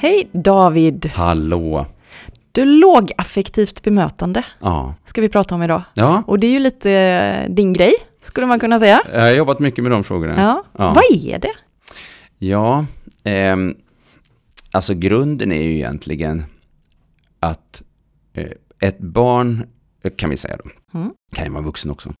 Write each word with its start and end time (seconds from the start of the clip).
Hej 0.00 0.28
David! 0.32 1.06
Hallå! 1.06 1.86
Du, 2.52 2.64
lågaffektivt 2.64 3.82
bemötande 3.82 4.44
Ja. 4.60 4.94
ska 5.04 5.20
vi 5.20 5.28
prata 5.28 5.54
om 5.54 5.62
idag. 5.62 5.82
Ja, 5.94 6.22
Och 6.26 6.38
det 6.38 6.46
är 6.46 6.50
ju 6.50 6.58
lite 6.58 6.90
eh, 6.92 7.50
din 7.54 7.72
grej, 7.72 7.92
skulle 8.22 8.46
man 8.46 8.60
kunna 8.60 8.78
säga. 8.78 9.00
jag 9.12 9.22
har 9.22 9.30
jobbat 9.30 9.58
mycket 9.58 9.84
med 9.84 9.90
de 9.92 10.04
frågorna. 10.04 10.40
Ja. 10.42 10.64
Ja. 10.78 10.92
Vad 10.94 11.04
är 11.28 11.38
det? 11.38 11.52
Ja, 12.38 12.86
ehm, 13.24 13.74
alltså 14.72 14.94
grunden 14.94 15.52
är 15.52 15.62
ju 15.62 15.74
egentligen 15.74 16.44
att 17.40 17.82
eh, 18.34 18.50
ett 18.80 18.98
barn, 18.98 19.66
eh, 20.02 20.12
kan 20.16 20.30
vi 20.30 20.36
säga 20.36 20.56
då, 20.64 20.70
Mm. 20.98 21.12
kan 21.34 21.44
ju 21.46 21.50
vara 21.52 21.62
vuxen 21.62 21.90
också, 21.90 22.12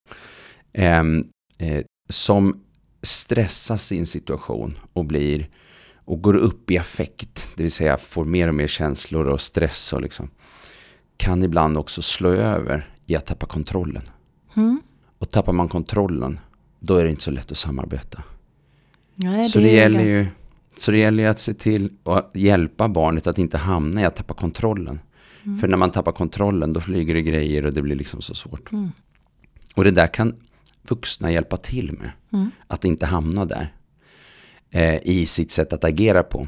ehm, 0.72 1.24
eh, 1.58 1.80
som 2.08 2.60
stressas 3.02 3.92
i 3.92 3.98
en 3.98 4.06
situation 4.06 4.78
och 4.92 5.04
blir 5.04 5.48
och 6.10 6.22
går 6.22 6.36
upp 6.36 6.70
i 6.70 6.78
affekt, 6.78 7.50
det 7.56 7.62
vill 7.62 7.72
säga 7.72 7.96
får 7.96 8.24
mer 8.24 8.48
och 8.48 8.54
mer 8.54 8.66
känslor 8.66 9.26
och 9.26 9.40
stress 9.40 9.92
och 9.92 10.00
liksom, 10.00 10.30
kan 11.16 11.42
ibland 11.42 11.78
också 11.78 12.02
slå 12.02 12.28
över 12.30 12.94
i 13.06 13.16
att 13.16 13.26
tappa 13.26 13.46
kontrollen. 13.46 14.02
Mm. 14.56 14.80
Och 15.18 15.30
tappar 15.30 15.52
man 15.52 15.68
kontrollen, 15.68 16.38
då 16.80 16.96
är 16.96 17.04
det 17.04 17.10
inte 17.10 17.22
så 17.22 17.30
lätt 17.30 17.50
att 17.50 17.58
samarbeta. 17.58 18.22
Nej, 19.14 19.48
så, 19.48 19.58
det 19.58 19.70
gäller 19.70 20.04
ju, 20.04 20.26
så 20.76 20.90
det 20.90 20.98
gäller 20.98 21.22
ju 21.22 21.28
att 21.28 21.38
se 21.38 21.54
till 21.54 21.92
att 22.04 22.30
hjälpa 22.34 22.88
barnet 22.88 23.26
att 23.26 23.38
inte 23.38 23.58
hamna 23.58 24.00
i 24.00 24.04
att 24.04 24.16
tappa 24.16 24.34
kontrollen. 24.34 25.00
Mm. 25.44 25.58
För 25.58 25.68
när 25.68 25.76
man 25.76 25.90
tappar 25.90 26.12
kontrollen, 26.12 26.72
då 26.72 26.80
flyger 26.80 27.14
det 27.14 27.22
grejer 27.22 27.66
och 27.66 27.72
det 27.72 27.82
blir 27.82 27.96
liksom 27.96 28.22
så 28.22 28.34
svårt. 28.34 28.72
Mm. 28.72 28.90
Och 29.74 29.84
det 29.84 29.90
där 29.90 30.06
kan 30.06 30.34
vuxna 30.82 31.32
hjälpa 31.32 31.56
till 31.56 31.92
med. 31.92 32.10
Mm. 32.32 32.50
Att 32.66 32.84
inte 32.84 33.06
hamna 33.06 33.44
där. 33.44 33.74
Eh, 34.72 34.98
I 35.02 35.26
sitt 35.26 35.50
sätt 35.50 35.72
att 35.72 35.84
agera 35.84 36.22
på. 36.22 36.46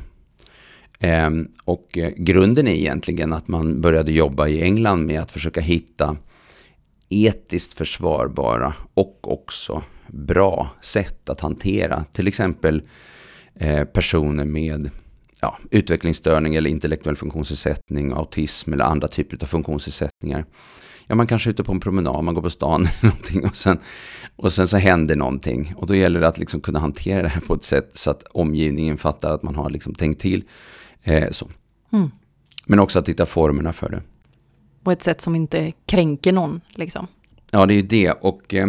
Ehm, 1.00 1.48
och 1.64 1.98
eh, 1.98 2.10
grunden 2.16 2.68
är 2.68 2.74
egentligen 2.74 3.32
att 3.32 3.48
man 3.48 3.80
började 3.80 4.12
jobba 4.12 4.48
i 4.48 4.62
England 4.62 5.06
med 5.06 5.20
att 5.20 5.32
försöka 5.32 5.60
hitta 5.60 6.16
etiskt 7.08 7.72
försvarbara 7.72 8.74
och 8.94 9.32
också 9.32 9.82
bra 10.08 10.70
sätt 10.80 11.28
att 11.28 11.40
hantera 11.40 12.04
till 12.12 12.28
exempel 12.28 12.82
eh, 13.54 13.84
personer 13.84 14.44
med 14.44 14.90
ja, 15.40 15.58
utvecklingsstörning 15.70 16.54
eller 16.54 16.70
intellektuell 16.70 17.16
funktionsnedsättning, 17.16 18.12
autism 18.12 18.72
eller 18.72 18.84
andra 18.84 19.08
typer 19.08 19.38
av 19.42 19.46
funktionsnedsättningar. 19.46 20.44
Ja, 21.06 21.14
man 21.14 21.27
kanske 21.27 21.50
är 21.50 21.53
ute 21.53 21.64
på 21.64 21.72
en 21.72 21.81
promenad, 21.81 22.25
man 22.25 22.34
går 22.34 22.42
på 22.42 22.50
stan 22.50 22.81
eller 23.00 23.11
någonting 23.11 23.45
och 23.45 23.56
sen, 23.56 23.78
och 24.36 24.53
sen 24.53 24.69
så 24.69 24.77
händer 24.77 25.17
någonting. 25.17 25.75
Och 25.77 25.86
då 25.86 25.95
gäller 25.95 26.20
det 26.20 26.28
att 26.28 26.39
liksom 26.39 26.61
kunna 26.61 26.78
hantera 26.78 27.22
det 27.22 27.28
här 27.28 27.41
på 27.41 27.55
ett 27.55 27.64
sätt 27.64 27.91
så 27.95 28.11
att 28.11 28.22
omgivningen 28.22 28.98
fattar 28.98 29.34
att 29.34 29.42
man 29.42 29.56
har 29.56 29.70
liksom 29.70 29.95
tänkt 29.95 30.20
till. 30.20 30.45
Eh, 31.03 31.30
så. 31.30 31.48
Mm. 31.92 32.11
Men 32.67 32.78
också 32.78 32.98
att 32.98 33.08
hitta 33.08 33.27
formerna 33.27 33.73
för 33.73 33.89
det. 33.89 34.03
På 34.83 34.91
ett 34.92 35.03
sätt 35.03 35.20
som 35.20 35.36
inte 35.36 35.73
kränker 35.86 36.33
någon, 36.33 36.61
liksom. 36.70 37.06
Ja, 37.50 37.67
det 37.67 37.75
är 37.75 37.77
ju 37.77 37.83
det. 37.83 38.11
Och 38.11 38.55
eh, 38.55 38.67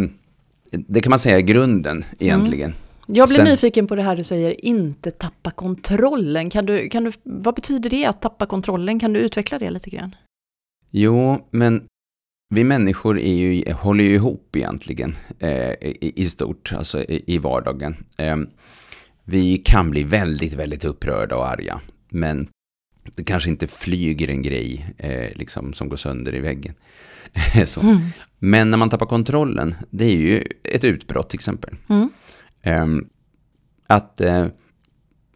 det 0.72 1.02
kan 1.02 1.10
man 1.10 1.20
säga 1.20 1.38
är 1.38 1.42
grunden 1.42 2.06
egentligen. 2.20 2.74
Jag 3.08 3.28
blir 3.28 3.36
Sen- 3.36 3.46
nyfiken 3.46 3.88
på 3.88 3.96
det 3.96 4.02
här 4.02 4.16
du 4.16 4.24
säger, 4.24 4.66
inte 4.66 5.12
tappa 5.12 5.52
kontrollen. 5.52 6.50
Kan 6.50 6.66
du, 6.66 6.90
kan 6.90 7.04
du, 7.04 7.12
vad 7.24 7.56
betyder 7.56 7.90
det 7.90 8.06
att 8.06 8.22
tappa 8.22 8.46
kontrollen? 8.46 9.00
Kan 9.00 9.14
du 9.14 9.20
utveckla 9.20 9.60
det 9.60 9.72
lite 9.72 9.90
grann? 9.90 10.16
Jo, 10.92 11.48
men 11.52 11.84
vi 12.54 12.64
människor 12.64 13.20
är 13.20 13.34
ju, 13.34 13.74
håller 13.74 14.04
ju 14.04 14.14
ihop 14.16 14.56
egentligen 14.56 15.16
eh, 15.40 15.72
i, 15.72 16.14
i 16.16 16.30
stort, 16.30 16.74
alltså 16.74 17.02
i, 17.02 17.24
i 17.28 17.38
vardagen. 17.38 17.96
Eh, 18.18 18.38
vi 19.24 19.58
kan 19.58 19.92
bli 19.92 20.04
väldigt, 20.04 20.54
väldigt 20.54 20.86
upprörda 20.86 21.36
och 21.36 21.48
arga, 21.48 21.82
men 22.10 22.48
det 23.16 23.24
kanske 23.24 23.50
inte 23.50 23.68
flyger 23.68 24.30
en 24.30 24.42
grej 24.42 24.94
eh, 24.98 25.38
liksom, 25.38 25.74
som 25.74 25.90
går 25.90 25.98
sönder 25.98 26.36
i 26.36 26.40
väggen. 26.40 26.74
Mm. 27.82 28.00
Men 28.40 28.72
när 28.72 28.78
man 28.78 28.90
tappar 28.90 29.06
kontrollen, 29.06 29.76
det 29.90 30.06
är 30.06 30.16
ju 30.16 30.44
ett 30.64 30.84
utbrott 30.84 31.30
till 31.30 31.38
exempel. 31.38 31.76
Mm. 31.90 32.10
Ehm, 32.62 33.08
att 33.88 34.22
eh, 34.22 34.48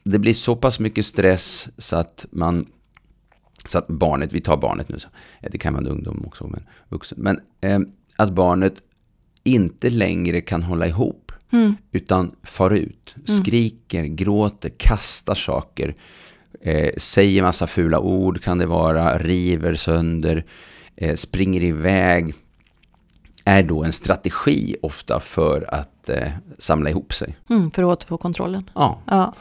det 0.03 0.19
blir 0.19 0.33
så 0.33 0.55
pass 0.55 0.79
mycket 0.79 1.05
stress 1.05 1.67
så 1.77 1.95
att 1.95 2.25
man 2.31 2.65
så 3.67 3.77
att 3.77 3.87
barnet, 3.87 4.33
vi 4.33 4.41
tar 4.41 4.57
barnet 4.57 4.89
nu, 4.89 4.99
så, 4.99 5.07
eh, 5.41 5.49
det 5.51 5.57
kan 5.57 5.73
vara 5.73 5.83
en 5.85 5.91
ungdom 5.91 6.23
också, 6.27 6.47
men 6.47 6.63
vuxen, 6.89 7.17
men 7.21 7.39
ehm, 7.61 7.87
att 8.17 8.31
barnet 8.31 8.73
inte 9.43 9.89
längre 9.89 10.41
kan 10.41 10.63
hålla 10.63 10.87
ihop, 10.87 11.23
Mm. 11.51 11.75
utan 11.91 12.35
far 12.43 12.71
ut, 12.71 13.15
skriker, 13.25 14.03
gråter, 14.03 14.69
kastar 14.77 15.35
saker, 15.35 15.95
eh, 16.61 16.89
säger 16.97 17.41
massa 17.43 17.67
fula 17.67 17.99
ord 17.99 18.41
kan 18.41 18.57
det 18.57 18.65
vara, 18.65 19.17
river 19.17 19.75
sönder, 19.75 20.45
eh, 20.95 21.15
springer 21.15 21.63
iväg, 21.63 22.33
är 23.47 23.63
då 23.63 23.83
en 23.83 23.93
strategi 23.93 24.75
ofta 24.81 25.19
för 25.19 25.73
att 25.73 26.09
eh, 26.09 26.27
samla 26.57 26.89
ihop 26.89 27.13
sig. 27.13 27.37
Mm, 27.49 27.71
för 27.71 27.83
att 27.83 27.89
återfå 27.89 28.17
kontrollen. 28.17 28.69
Ja, 28.75 28.99
Ja. 29.05 29.33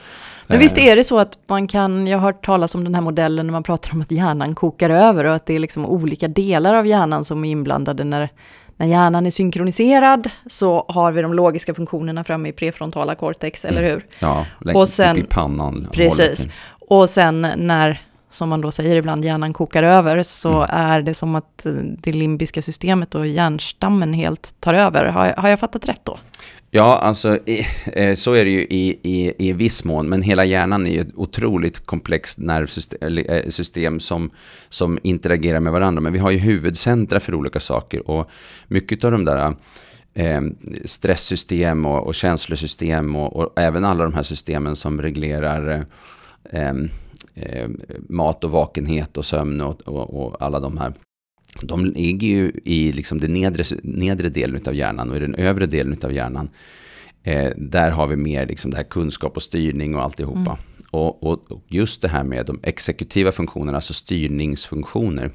Men 0.48 0.58
visst 0.58 0.78
är 0.78 0.96
det 0.96 1.04
så 1.04 1.18
att 1.18 1.38
man 1.46 1.68
kan, 1.68 2.06
jag 2.06 2.18
har 2.18 2.22
hört 2.26 2.46
talas 2.46 2.74
om 2.74 2.84
den 2.84 2.94
här 2.94 3.02
modellen 3.02 3.46
när 3.46 3.52
man 3.52 3.62
pratar 3.62 3.92
om 3.92 4.00
att 4.00 4.10
hjärnan 4.10 4.54
kokar 4.54 4.90
över 4.90 5.24
och 5.24 5.34
att 5.34 5.46
det 5.46 5.54
är 5.54 5.58
liksom 5.58 5.86
olika 5.86 6.28
delar 6.28 6.74
av 6.74 6.86
hjärnan 6.86 7.24
som 7.24 7.44
är 7.44 7.50
inblandade 7.50 8.04
när, 8.04 8.28
när 8.76 8.86
hjärnan 8.86 9.26
är 9.26 9.30
synkroniserad 9.30 10.30
så 10.46 10.84
har 10.88 11.12
vi 11.12 11.22
de 11.22 11.34
logiska 11.34 11.74
funktionerna 11.74 12.24
framme 12.24 12.48
i 12.48 12.52
prefrontala 12.52 13.14
cortex, 13.14 13.64
eller 13.64 13.80
Mm. 13.82 13.90
hur? 13.92 14.06
ja 14.20 14.46
Och 14.74 14.88
sen- 14.88 15.16
typ 15.16 15.24
i 15.24 15.28
pannan. 15.28 15.88
Precis. 15.92 16.48
Och 16.88 17.10
sen 17.10 17.40
när, 17.56 18.00
som 18.36 18.48
man 18.48 18.60
då 18.60 18.70
säger 18.70 18.96
ibland, 18.96 19.24
hjärnan 19.24 19.52
kokar 19.52 19.82
över 19.82 20.22
så 20.22 20.48
Mm. 20.62 20.68
är 20.72 21.02
det 21.02 21.14
som 21.14 21.34
att 21.34 21.66
eh, 21.66 21.72
det 21.72 22.12
limbiska 22.12 22.62
systemet 22.62 23.14
och 23.14 23.26
hjärnstammen 23.26 24.12
helt 24.12 24.54
tar 24.60 24.74
över. 24.74 25.04
Har, 25.04 25.26
jag- 25.26 25.36
har 25.36 25.48
jag 25.48 25.60
fattat 25.60 25.88
rätt 25.88 26.00
då? 26.04 26.18
Ja, 26.70 26.98
alltså 26.98 27.36
i, 27.46 27.66
eh, 27.92 28.14
så 28.14 28.32
är 28.32 28.44
det 28.44 28.50
ju 28.50 28.60
i, 28.62 28.98
i, 29.02 29.48
i 29.48 29.52
viss 29.52 29.84
mån, 29.84 30.08
men 30.08 30.22
hela 30.22 30.44
hjärnan 30.44 30.86
är 30.86 30.90
ju 30.90 31.00
ett 31.00 31.14
otroligt 31.14 31.86
komplext 31.86 32.38
nervsystem 32.38 33.94
eh, 33.94 33.98
som, 33.98 34.30
som 34.68 34.98
interagerar 35.02 35.60
med 35.60 35.72
varandra. 35.72 36.00
Men 36.00 36.12
vi 36.12 36.18
har 36.18 36.30
ju 36.30 36.38
huvudcentra 36.38 37.20
för 37.20 37.34
olika 37.34 37.60
saker 37.60 38.10
och 38.10 38.30
mycket 38.68 39.04
av 39.04 39.10
de 39.12 39.24
där 39.24 39.54
eh, 40.14 40.40
stresssystem 40.84 41.86
och, 41.86 42.06
och 42.06 42.14
känslosystem 42.14 43.16
och, 43.16 43.36
och 43.36 43.52
även 43.60 43.84
alla 43.84 44.04
de 44.04 44.14
här 44.14 44.22
systemen 44.22 44.76
som 44.76 45.02
reglerar 45.02 45.84
eh, 46.52 46.72
eh, 47.36 47.62
eh, 47.62 47.68
mat 48.08 48.44
och 48.44 48.50
vakenhet 48.50 49.16
och 49.16 49.24
sömn 49.24 49.60
och, 49.60 49.80
och, 49.80 50.26
och 50.26 50.42
alla 50.42 50.60
de 50.60 50.78
här 50.78 50.92
de 51.62 51.84
ligger 51.84 52.28
ju 52.28 52.52
i 52.64 52.92
liksom 52.92 53.20
den 53.20 53.32
nedre, 53.32 53.64
nedre 53.82 54.28
delen 54.28 54.62
av 54.66 54.74
hjärnan 54.74 55.10
och 55.10 55.16
i 55.16 55.20
den 55.20 55.34
övre 55.34 55.66
delen 55.66 55.98
av 56.04 56.12
hjärnan. 56.12 56.48
Eh, 57.22 57.52
där 57.56 57.90
har 57.90 58.06
vi 58.06 58.16
mer 58.16 58.46
liksom 58.46 58.70
det 58.70 58.76
här 58.76 58.84
kunskap 58.84 59.36
och 59.36 59.42
styrning 59.42 59.94
och 59.94 60.02
alltihopa. 60.02 60.58
Och, 60.90 61.22
och, 61.22 61.52
och 61.52 61.62
just 61.68 62.02
det 62.02 62.08
här 62.08 62.24
med 62.24 62.46
de 62.46 62.60
exekutiva 62.62 63.32
funktionerna, 63.32 63.76
alltså 63.76 63.94
styrningsfunktioner. 63.94 65.30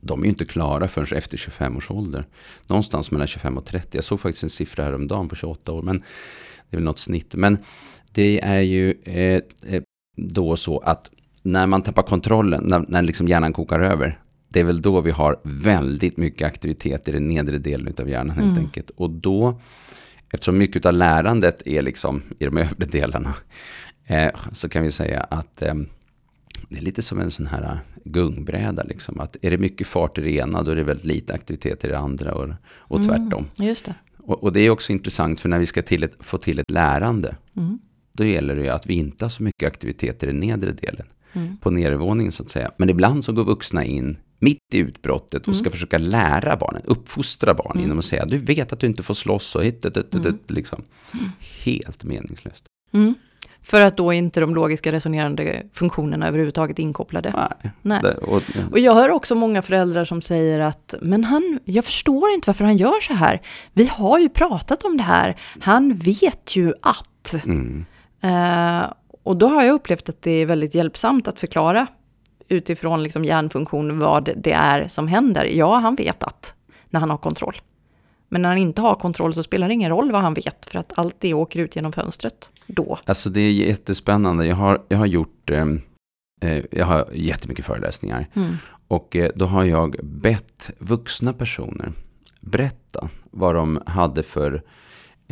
De 0.00 0.20
är 0.20 0.24
ju 0.24 0.30
inte 0.30 0.44
klara 0.44 0.88
förrän 0.88 1.18
efter 1.18 1.36
25 1.36 1.76
års 1.76 1.90
ålder. 1.90 2.26
Någonstans 2.66 3.10
mellan 3.10 3.26
25 3.26 3.58
och 3.58 3.64
30. 3.64 3.88
Jag 3.98 4.04
såg 4.04 4.20
faktiskt 4.20 4.42
en 4.42 4.50
siffra 4.50 4.84
häromdagen 4.84 5.28
på 5.28 5.36
28 5.36 5.72
år. 5.72 5.82
Men 5.82 5.98
det 6.70 6.76
är 6.76 6.76
väl 6.76 6.84
något 6.84 6.98
snitt. 6.98 7.34
Men 7.34 7.58
det 8.12 8.40
är 8.40 8.60
ju 8.60 8.90
eh, 8.90 9.42
då 10.16 10.56
så 10.56 10.78
att 10.78 11.10
när 11.42 11.66
man 11.66 11.82
tappar 11.82 12.02
kontrollen, 12.02 12.64
när, 12.64 12.84
när 12.88 13.02
liksom 13.02 13.28
hjärnan 13.28 13.52
kokar 13.52 13.80
över, 13.80 14.18
det 14.48 14.60
är 14.60 14.64
väl 14.64 14.82
då 14.82 15.00
vi 15.00 15.10
har 15.10 15.40
väldigt 15.42 16.16
mycket 16.16 16.46
aktivitet 16.46 17.08
i 17.08 17.12
den 17.12 17.28
nedre 17.28 17.58
delen 17.58 17.94
av 18.00 18.08
hjärnan 18.08 18.36
helt 18.36 18.50
Mm. 18.52 18.64
enkelt. 18.64 18.90
Och 18.96 19.10
då, 19.10 19.60
eftersom 20.32 20.58
mycket 20.58 20.86
av 20.86 20.92
lärandet 20.92 21.66
är 21.66 21.82
liksom 21.82 22.22
i 22.38 22.44
de 22.44 22.58
övre 22.58 22.86
delarna, 22.86 23.34
eh, 24.06 24.30
så 24.52 24.68
kan 24.68 24.82
vi 24.82 24.90
säga 24.90 25.20
att 25.20 25.62
eh, 25.62 25.74
det 26.68 26.78
är 26.78 26.82
lite 26.82 27.02
som 27.02 27.20
en 27.20 27.30
sån 27.30 27.46
här 27.46 27.62
eh, 27.62 27.76
gungbräda. 28.04 28.82
Liksom. 28.82 29.20
Att 29.20 29.36
är 29.42 29.50
det 29.50 29.58
mycket 29.58 29.86
fart 29.86 30.18
i 30.18 30.20
det 30.20 30.30
ena, 30.30 30.62
då 30.62 30.70
är 30.70 30.76
det 30.76 30.84
väldigt 30.84 31.04
lite 31.06 31.34
aktivitet 31.34 31.84
i 31.84 31.88
det 31.88 31.98
andra 31.98 32.34
och, 32.34 32.48
och 32.76 33.00
Mm. 33.00 33.08
tvärtom. 33.08 33.46
Just 33.56 33.84
det. 33.84 33.94
Och, 34.18 34.42
och 34.42 34.52
det 34.52 34.60
är 34.60 34.70
också 34.70 34.92
intressant, 34.92 35.40
för 35.40 35.48
när 35.48 35.58
vi 35.58 35.66
ska 35.66 35.82
till 35.82 36.02
ett, 36.02 36.14
få 36.20 36.38
till 36.38 36.58
ett 36.58 36.70
lärande, 36.70 37.36
Mm. 37.56 37.78
Då 38.18 38.24
gäller 38.24 38.56
det 38.56 38.62
ju 38.62 38.68
att 38.68 38.86
vi 38.86 38.94
inte 38.94 39.24
har 39.24 39.30
så 39.30 39.42
mycket 39.42 39.66
aktivitet 39.66 40.22
i 40.22 40.26
den 40.26 40.40
nedre 40.40 40.72
delen 40.72 41.06
Mm. 41.36 41.56
på 41.56 41.70
nedervåningen 41.70 42.32
så 42.32 42.42
att 42.42 42.50
säga. 42.50 42.70
Men 42.76 42.90
ibland 42.90 43.24
så 43.24 43.32
går 43.32 43.44
vuxna 43.44 43.84
in 43.84 44.16
mitt 44.38 44.74
i 44.74 44.78
utbrottet 44.78 45.48
och 45.48 45.56
ska 45.56 45.70
försöka 45.70 45.98
lära 45.98 46.56
barnen, 46.56 46.82
uppfostra 46.84 47.54
barn 47.54 47.80
genom 47.80 47.98
att 47.98 48.04
säga 48.04 48.24
du 48.24 48.38
vet 48.38 48.72
att 48.72 48.80
du 48.80 48.86
inte 48.86 49.02
får 49.02 49.14
slåss 49.14 49.54
och 49.54 49.64
hit, 49.64 49.84
hit, 49.84 49.96
hit, 49.96 50.14
hit, 50.14 50.26
hit, 50.26 50.50
liksom. 50.50 50.82
Helt 51.64 52.04
meningslöst. 52.04 52.64
Mm. 52.92 53.14
För 53.62 53.80
att 53.80 53.96
då 53.96 54.12
inte 54.12 54.40
de 54.40 54.54
logiska 54.54 54.92
resonerande 54.92 55.62
funktionerna 55.72 56.28
överhuvudtaget 56.28 56.78
är 56.78 56.82
inkopplade. 56.82 57.32
Nej. 57.62 57.72
Nej. 57.82 58.00
Det, 58.02 58.14
och, 58.14 58.42
Och 58.70 58.78
jag 58.78 58.94
hör 58.94 59.10
också 59.10 59.34
många 59.34 59.62
föräldrar 59.62 60.04
som 60.04 60.22
säger 60.22 60.60
att 60.60 60.94
men 61.02 61.24
han, 61.24 61.58
jag 61.64 61.84
förstår 61.84 62.30
inte 62.30 62.48
varför 62.48 62.64
han 62.64 62.76
gör 62.76 63.00
så 63.00 63.14
här. 63.14 63.40
Vi 63.72 63.86
har 63.86 64.18
ju 64.18 64.28
pratat 64.28 64.84
om 64.84 64.96
det 64.96 65.02
här. 65.02 65.36
Han 65.60 65.94
vet 65.94 66.56
ju 66.56 66.72
att. 66.82 67.34
mm, 67.44 67.84
Eh, 68.24 68.92
och 69.22 69.36
då 69.36 69.48
har 69.48 69.62
jag 69.62 69.74
upplevt 69.74 70.08
att 70.08 70.22
det 70.22 70.30
är 70.30 70.46
väldigt 70.46 70.74
hjälpsamt 70.74 71.28
att 71.28 71.40
förklara 71.40 71.86
utifrån 72.48 73.02
liksom 73.02 73.24
hjärnfunktion 73.24 73.98
vad 73.98 74.30
det 74.36 74.52
är 74.52 74.88
som 74.88 75.08
händer. 75.08 75.44
Ja, 75.44 75.78
han 75.78 75.94
vet 75.94 76.22
att 76.22 76.54
när 76.90 77.00
han 77.00 77.10
har 77.10 77.18
kontroll. 77.18 77.54
Men 78.28 78.42
när 78.42 78.48
han 78.48 78.58
inte 78.58 78.82
har 78.82 78.94
kontroll 78.94 79.34
så 79.34 79.42
spelar 79.42 79.68
det 79.68 79.74
ingen 79.74 79.90
roll 79.90 80.12
vad 80.12 80.22
han 80.22 80.34
vet, 80.34 80.66
för 80.70 80.78
att 80.78 80.92
allt 80.96 81.16
det 81.18 81.34
åker 81.34 81.60
ut 81.60 81.76
genom 81.76 81.92
fönstret 81.92 82.50
då. 82.66 82.98
Alltså 83.04 83.30
det 83.30 83.40
är 83.40 83.52
jättespännande. 83.52 84.46
Jag 84.46 84.56
har, 84.56 84.82
jag 84.88 84.98
har 84.98 85.06
gjort, 85.06 85.50
ehm, 85.50 85.82
eh, 86.42 86.64
jag 86.70 86.86
har 86.86 87.08
jättemycket 87.12 87.64
föreläsningar. 87.64 88.26
Mm. 88.34 88.56
Och 88.88 89.16
eh, 89.16 89.30
då 89.34 89.46
har 89.46 89.64
jag 89.64 89.96
bett 90.02 90.70
vuxna 90.78 91.32
personer 91.32 91.92
berätta 92.40 93.08
vad 93.30 93.54
de 93.54 93.82
hade 93.86 94.22
för 94.22 94.62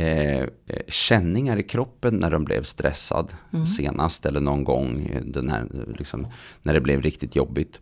eh, 0.02 0.40
eh, 0.40 0.46
känningar 0.88 1.56
i 1.56 1.62
kroppen 1.62 2.16
när 2.16 2.31
de 2.31 2.44
blev 2.44 2.62
stressad 2.62 3.32
Mm. 3.52 3.66
senast 3.66 4.26
eller 4.26 4.40
någon 4.40 4.64
gång 4.64 5.06
eh, 5.14 5.22
den 5.25 5.49
här, 5.50 5.66
liksom, 5.99 6.26
när 6.62 6.75
det 6.75 6.81
blev 6.81 7.02
riktigt 7.02 7.37
jobbigt. 7.37 7.81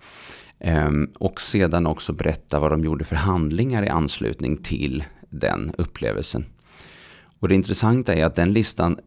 Ehm, 0.58 1.10
och 1.18 1.40
sedan 1.40 1.86
också 1.86 2.12
berätta 2.12 2.60
vad 2.60 2.70
de 2.72 2.84
gjorde 2.84 3.04
för 3.04 3.16
handlingar 3.16 3.82
i 3.82 3.88
anslutning 3.88 4.56
till 4.56 5.04
den 5.30 5.74
upplevelsen. 5.78 6.44
Och 7.38 7.48
det 7.48 7.54
intressanta 7.54 8.14
är 8.14 8.24
att 8.24 8.34
den 8.34 8.52
listan 8.52 8.98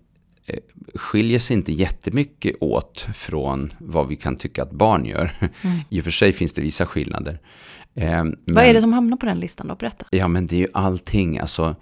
skiljer 0.96 1.40
sig 1.40 1.56
inte 1.56 1.72
jättemycket 1.74 2.56
åt 2.62 3.08
från 3.16 3.74
vad 3.80 4.08
vi 4.08 4.16
kan 4.16 4.36
tycka 4.36 4.64
att 4.64 4.72
barn 4.72 5.06
gör. 5.06 5.32
I 5.90 6.00
och 6.00 6.04
för 6.04 6.12
sig 6.12 6.32
finns 6.34 6.54
det 6.54 6.62
vissa 6.62 6.86
skillnader. 6.86 7.40
Ehm, 7.96 8.14
Mm. 8.20 8.36
Vad 8.46 8.56
men- 8.56 8.66
är 8.66 8.74
det 8.74 8.82
som 8.82 8.94
hamnar 8.94 9.18
på 9.18 9.26
den 9.26 9.40
listan 9.40 9.68
då? 9.68 9.76
Berätta. 9.76 10.06
Ja, 10.12 10.28
men 10.28 10.48
det 10.48 10.56
är 10.56 10.60
ju 10.60 10.68
allting. 10.74 11.40
Alltså, 11.40 11.76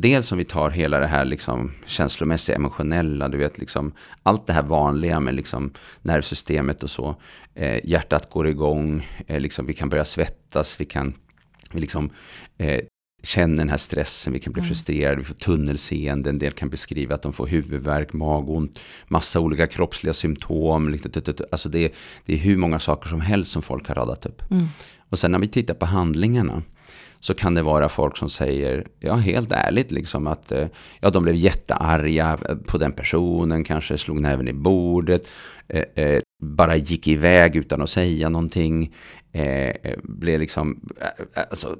dels 0.00 0.32
om 0.32 0.38
vi 0.38 0.44
tar 0.44 0.70
hela 0.70 0.98
det 0.98 1.06
här 1.06 1.24
liksom 1.24 1.72
känslomässiga, 1.86 2.56
emotionella, 2.56 3.28
du 3.28 3.38
vet, 3.38 3.58
liksom, 3.58 3.92
allt 4.22 4.46
det 4.46 4.52
här 4.52 4.62
vanliga 4.62 5.20
med 5.20 5.34
liksom 5.34 5.72
nervsystemet 6.02 6.82
och 6.82 6.90
så. 6.90 7.16
Eh, 7.54 7.80
hjärtat 7.84 8.30
går 8.30 8.48
igång, 8.48 9.08
eh, 9.26 9.40
liksom, 9.40 9.66
vi 9.66 9.74
kan 9.74 9.88
börja 9.88 10.04
svettas, 10.04 10.80
vi 10.80 10.84
kan 10.84 11.14
vi 11.72 11.80
liksom, 11.80 12.10
eh, 12.58 12.80
känna 13.22 13.56
den 13.56 13.68
här 13.68 13.76
stressen, 13.76 14.32
vi 14.32 14.38
kan 14.40 14.52
bli 14.52 14.62
frustrerade, 14.62 15.16
vi 15.16 15.24
får 15.24 15.34
tunnelseende, 15.34 16.30
en 16.30 16.38
del 16.38 16.52
kan 16.52 16.68
beskriva 16.68 17.14
att 17.14 17.22
de 17.22 17.32
får 17.32 17.46
huvudvärk, 17.46 18.12
magont, 18.12 18.78
massa 19.08 19.40
olika 19.40 19.66
kroppsliga 19.66 20.14
symptom. 20.14 20.88
Liksom, 20.88 21.10
alltså 21.52 21.68
det, 21.68 21.78
är- 21.84 21.90
det 22.26 22.34
är 22.34 22.38
hur 22.38 22.56
många 22.56 22.78
saker 22.78 23.08
som 23.08 23.20
helst 23.20 23.52
som 23.52 23.62
folk 23.62 23.88
har 23.88 23.94
radat 23.94 24.26
upp. 24.26 24.42
Och 25.10 25.18
sen 25.18 25.32
när 25.32 25.38
vi 25.38 25.48
tittar 25.48 25.74
på 25.74 25.86
handlingarna 25.86 26.62
så 27.20 27.34
kan 27.34 27.54
det 27.54 27.62
vara 27.62 27.88
folk 27.88 28.16
som 28.16 28.30
säger, 28.30 28.86
ja 29.00 29.14
helt 29.14 29.52
ärligt 29.52 29.90
liksom 29.90 30.26
att 30.26 30.52
eh, 30.52 30.66
ja, 31.00 31.10
de 31.10 31.22
blev 31.22 31.34
jättearga 31.34 32.38
på 32.66 32.78
den 32.78 32.92
personen, 32.92 33.64
kanske 33.64 33.98
slog 33.98 34.20
näven 34.20 34.48
i 34.48 34.52
bordet, 34.52 35.28
eh, 35.68 36.04
eh, 36.04 36.20
bara 36.42 36.76
gick 36.76 37.08
iväg 37.08 37.56
utan 37.56 37.82
att 37.82 37.90
säga 37.90 38.28
någonting, 38.28 38.94
eh, 39.32 39.68
eh 39.68 39.98
blev 40.02 40.40
liksom, 40.40 40.88
eh, 41.00 41.42
alltså, 41.50 41.76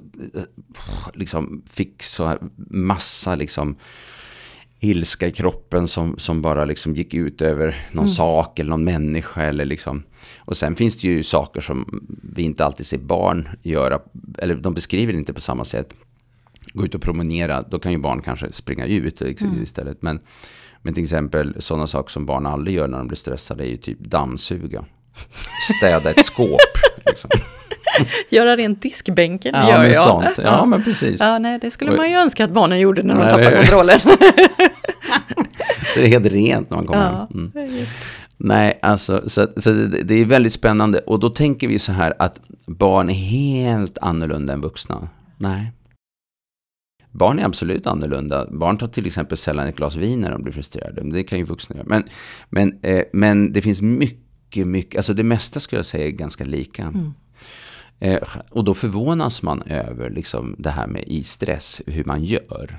liksom 1.13 1.63
fick 1.71 2.03
så 2.03 2.25
här 2.25 2.39
massa 2.69 3.35
liksom 3.35 3.75
ilska 4.79 5.27
i 5.27 5.31
kroppen 5.31 5.87
som, 5.87 6.17
som 6.17 6.41
bara 6.41 6.65
liksom 6.65 6.95
gick 6.95 7.13
ut 7.13 7.41
över 7.41 7.75
någon 7.91 8.09
sak 8.09 8.59
eller 8.59 8.69
någon 8.69 8.83
människa. 8.83 9.41
Eller 9.41 9.65
liksom. 9.65 10.03
Och 10.39 10.57
sen 10.57 10.75
finns 10.75 10.97
det 10.97 11.07
ju 11.07 11.23
saker 11.23 11.61
som 11.61 12.07
vi 12.33 12.41
inte 12.41 12.65
alltid 12.65 12.85
ser 12.85 12.97
barn 12.97 13.49
göra, 13.63 13.99
eller 14.37 14.55
de 14.55 14.73
beskriver 14.73 15.13
det 15.13 15.19
inte 15.19 15.33
på 15.33 15.41
samma 15.41 15.65
sätt. 15.65 15.93
Gå 16.73 16.85
ut 16.85 16.95
och 16.95 17.01
promenera, 17.01 17.61
då 17.61 17.79
kan 17.79 17.91
ju 17.91 17.97
barn 17.97 18.21
kanske 18.21 18.51
springa 18.51 18.85
ut 18.85 19.21
liksom, 19.21 19.61
istället. 19.63 20.01
Men, 20.01 20.19
men 20.81 20.93
till 20.93 21.03
exempel 21.03 21.55
sådana 21.59 21.87
saker 21.87 22.11
som 22.11 22.25
barn 22.25 22.45
aldrig 22.45 22.75
gör 22.75 22.87
när 22.87 22.97
de 22.97 23.07
blir 23.07 23.17
stressade 23.17 23.63
är 23.63 23.69
ju 23.69 23.77
typ 23.77 23.99
dammsuga. 23.99 24.85
Städa 25.77 26.11
ett 26.11 26.25
skåp. 26.25 26.59
Liksom. 27.05 27.29
Göra 28.29 28.55
rent 28.55 28.81
diskbänken 28.81 29.51
Ja, 29.55 29.69
gör 29.69 29.83
jag. 29.85 29.95
sånt. 29.95 30.29
Ja, 30.37 30.65
men 30.65 30.83
precis. 30.83 31.19
Ja, 31.19 31.39
nej, 31.39 31.59
det 31.61 31.71
skulle 31.71 31.91
man 31.91 32.09
ju 32.09 32.15
önska 32.15 32.43
att 32.43 32.51
barnen 32.51 32.79
gjorde 32.79 33.03
när 33.03 33.13
de 33.13 33.19
Nej, 33.21 33.29
tappar 33.29 33.51
det- 33.51 33.57
kontrollen. 33.57 33.99
Så 35.93 35.99
det 35.99 36.05
är 36.05 36.09
helt 36.09 36.25
rent 36.25 36.69
när 36.69 36.77
man 36.77 36.85
kommer 36.87 37.03
ja, 37.11 37.27
hem. 37.33 37.51
Mm. 37.55 37.75
just. 37.77 37.97
Nej, 38.37 38.79
alltså, 38.81 39.29
så, 39.29 39.47
så 39.57 39.71
det, 39.71 39.87
det 40.03 40.13
är 40.15 40.25
väldigt 40.25 40.53
spännande. 40.53 40.99
Och 40.99 41.19
då 41.19 41.29
tänker 41.29 41.67
vi 41.67 41.79
så 41.79 41.91
här 41.91 42.13
att 42.19 42.39
barn 42.67 43.09
är 43.09 43.13
helt 43.13 43.97
annorlunda 43.97 44.53
än 44.53 44.61
vuxna. 44.61 45.09
Nej. 45.37 45.71
Barn 47.11 47.39
är 47.39 47.45
absolut 47.45 47.87
annorlunda. 47.87 48.47
Barn 48.51 48.77
tar 48.77 48.87
till 48.87 49.05
exempel 49.05 49.37
sällan 49.37 49.67
ett 49.67 49.75
glas 49.77 49.95
vin 49.95 50.21
när 50.21 50.31
de 50.31 50.43
blir 50.43 50.53
frustrerade. 50.53 51.11
Det 51.11 51.23
kan 51.23 51.37
ju 51.37 51.43
vuxna 51.45 51.75
göra. 51.75 51.85
Men, 51.89 52.03
men, 52.49 52.79
eh, 52.81 53.03
men 53.13 53.53
det 53.53 53.61
finns 53.61 53.81
mycket, 53.81 54.67
mycket, 54.67 54.97
alltså 54.97 55.13
det 55.13 55.23
mesta 55.23 55.59
skulle 55.59 55.79
jag 55.79 55.85
säga 55.85 56.05
är 56.07 56.11
ganska 56.11 56.43
lika. 56.45 56.93
Eh, 57.99 58.19
och 58.49 58.63
då 58.63 58.73
förvånas 58.73 59.41
man 59.41 59.61
över 59.61 60.09
liksom, 60.09 60.55
det 60.57 60.69
här 60.69 60.87
med 60.87 61.03
i 61.07 61.23
stress, 61.23 61.81
hur 61.87 62.03
man 62.03 62.23
gör. 62.23 62.75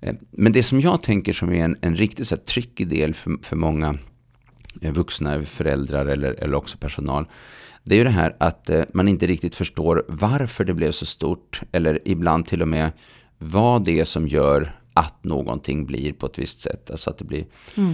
Eh, 0.00 0.14
Men 0.30 0.52
det 0.52 0.62
som 0.62 0.80
jag 0.80 1.02
tänker 1.02 1.32
som 1.32 1.52
är 1.52 1.64
en, 1.64 1.76
en 1.80 1.96
riktigt 1.96 2.26
så 2.26 2.34
här, 2.34 2.42
tricky 2.42 2.84
del 2.84 3.14
för, 3.14 3.32
för 3.42 3.56
många 3.56 3.94
eh, 4.82 4.92
vuxna 4.92 5.44
föräldrar 5.44 6.06
eller, 6.06 6.32
eller 6.32 6.54
också 6.54 6.78
personal. 6.78 7.26
Det 7.84 7.94
är 7.94 7.98
ju 7.98 8.04
det 8.04 8.10
här 8.10 8.36
att 8.40 8.70
eh, 8.70 8.82
man 8.94 9.08
inte 9.08 9.26
riktigt 9.26 9.54
förstår 9.54 10.04
varför 10.08 10.64
det 10.64 10.74
blev 10.74 10.92
så 10.92 11.06
stort. 11.06 11.60
Eller 11.72 11.98
ibland 12.04 12.46
till 12.46 12.62
och 12.62 12.68
med 12.68 12.92
vad 13.38 13.84
det 13.84 14.00
är 14.00 14.04
som 14.04 14.28
gör 14.28 14.72
att 14.94 15.24
någonting 15.24 15.86
blir 15.86 16.12
på 16.12 16.26
ett 16.26 16.38
visst 16.38 16.58
sätt. 16.60 16.90
Alltså 16.90 17.10
att 17.10 17.18
det 17.18 17.24
blir... 17.24 17.46
Eh, 17.76 17.92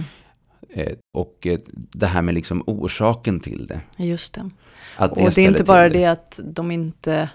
och 1.13 1.47
eh, 1.47 1.57
det 1.73 2.07
här 2.07 2.21
med 2.21 2.33
liksom 2.35 2.63
orsaken 2.67 3.39
till 3.39 3.65
det. 3.65 3.81
Just 4.03 4.33
det. 4.33 4.49
Att 4.97 5.11
Och 5.11 5.17
det 5.17 5.37
är 5.37 5.47
inte 5.47 5.63
bara 5.63 5.89
det 5.89 6.05
att 6.05 6.39
de 6.43 6.71
inte... 6.71 7.29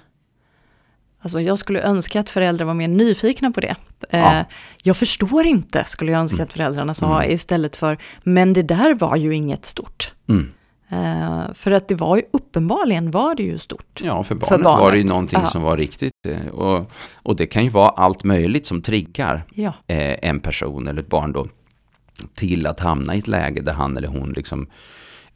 Alltså 1.20 1.40
jag 1.40 1.58
skulle 1.58 1.82
önska 1.82 2.20
att 2.20 2.30
föräldrar 2.30 2.66
var 2.66 2.74
mer 2.74 2.88
nyfikna 2.88 3.50
på 3.50 3.60
det. 3.60 3.76
Ja. 4.10 4.38
Eh, 4.38 4.44
jag 4.82 4.96
förstår 4.96 5.46
inte, 5.46 5.84
skulle 5.84 6.12
jag 6.12 6.20
önska 6.20 6.42
att 6.42 6.52
föräldrarna 6.52 6.94
sa, 6.94 7.24
istället 7.24 7.76
för, 7.76 7.98
men 8.22 8.52
det 8.52 8.62
där 8.62 8.94
var 8.94 9.16
ju 9.16 9.34
inget 9.34 9.64
stort. 9.64 10.12
Mm. 10.28 10.50
Eh, 10.90 11.54
för 11.54 11.70
att 11.70 11.88
det 11.88 11.94
var 11.94 12.16
ju, 12.16 12.22
uppenbarligen 12.32 13.10
var 13.10 13.34
det 13.34 13.42
ju 13.42 13.58
stort. 13.58 14.00
Ja, 14.04 14.24
för 14.24 14.34
barnet, 14.34 14.48
För 14.48 14.58
var 14.62 14.90
det 14.90 14.96
ju 14.96 15.02
barnet. 15.02 15.08
någonting 15.14 15.40
Ja. 15.42 15.46
som 15.46 15.62
var 15.62 15.76
riktigt. 15.76 16.12
eh, 16.28 16.46
Och, 16.48 16.90
och 17.14 17.36
det 17.36 17.46
kan 17.46 17.64
ju 17.64 17.70
vara 17.70 17.88
allt 17.88 18.24
möjligt 18.24 18.66
som 18.66 18.82
triggar 18.82 19.44
Ja, 19.54 19.72
eh, 19.86 20.16
en 20.28 20.40
person 20.40 20.88
eller 20.88 21.00
ett 21.02 21.08
barn 21.08 21.32
då 21.32 21.46
till 22.34 22.66
att 22.66 22.80
hamna 22.80 23.14
i 23.14 23.18
ett 23.18 23.28
läge 23.28 23.60
där 23.60 23.72
han 23.72 23.96
eller 23.96 24.08
hon 24.08 24.32
liksom 24.32 24.66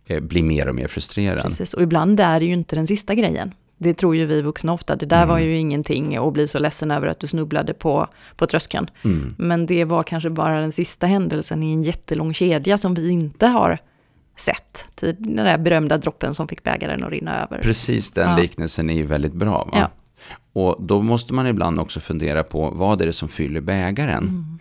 eh, 0.07 0.21
blir 0.21 0.43
mer 0.43 0.69
och 0.69 0.75
mer 0.75 0.89
frustrerad. 0.89 1.43
precis. 1.43 1.75
Och 1.75 1.83
ibland 1.83 2.21
är 2.21 2.41
det 2.41 2.47
ju 2.47 2.53
inte 2.53 2.77
den 2.77 2.87
sista 2.87 3.15
grejen. 3.15 3.55
Det 3.79 3.95
tror 3.95 4.17
ju 4.17 4.27
vi 4.27 4.43
vuxna 4.43 4.73
ofta. 4.73 4.97
Det 4.97 5.07
där 5.07 5.27
var 5.27 5.39
ju 5.39 5.57
ingenting 5.57 6.19
och 6.21 6.33
bli 6.33 6.49
så 6.49 6.59
ledsen 6.59 6.91
över 6.91 7.07
att 7.07 7.21
du 7.21 7.27
snubblade 7.27 7.75
på, 7.75 8.09
på 8.37 8.47
tröskeln. 8.47 8.91
Mm. 9.05 9.35
Men 9.39 9.67
det 9.67 9.85
var 9.85 10.03
kanske 10.03 10.31
bara 10.31 10.61
den 10.61 10.73
sista 10.73 11.07
händelsen 11.07 11.63
i 11.63 11.73
en 11.73 11.83
jättelång 11.83 12.35
kedja 12.35 12.79
som 12.79 12.95
vi 12.95 13.11
inte 13.11 13.47
har 13.47 13.79
sett. 14.37 14.85
Den 15.19 15.37
där 15.37 15.59
berömda 15.59 15.99
droppen 15.99 16.35
som 16.35 16.49
fick 16.49 16.63
bägaren 16.63 17.05
att 17.05 17.11
rinna 17.11 17.43
över. 17.43 17.59
Precis, 17.63 18.11
den 18.11 18.31
Ja. 18.31 18.37
liknelsen 18.37 18.91
är 18.91 18.95
ju 18.95 19.07
väldigt 19.07 19.33
bra. 19.35 19.69
Ja. 19.73 19.91
Och 20.53 20.77
då 20.83 21.03
måste 21.03 21.35
man 21.35 21.47
ibland 21.47 21.81
också 21.81 22.01
fundera 22.01 22.43
på 22.43 22.71
vad 22.71 23.03
är 23.03 23.07
det 23.07 23.13
som 23.13 23.29
fyller 23.29 23.61
bägaren? 23.61 24.23
Mm. 24.23 24.59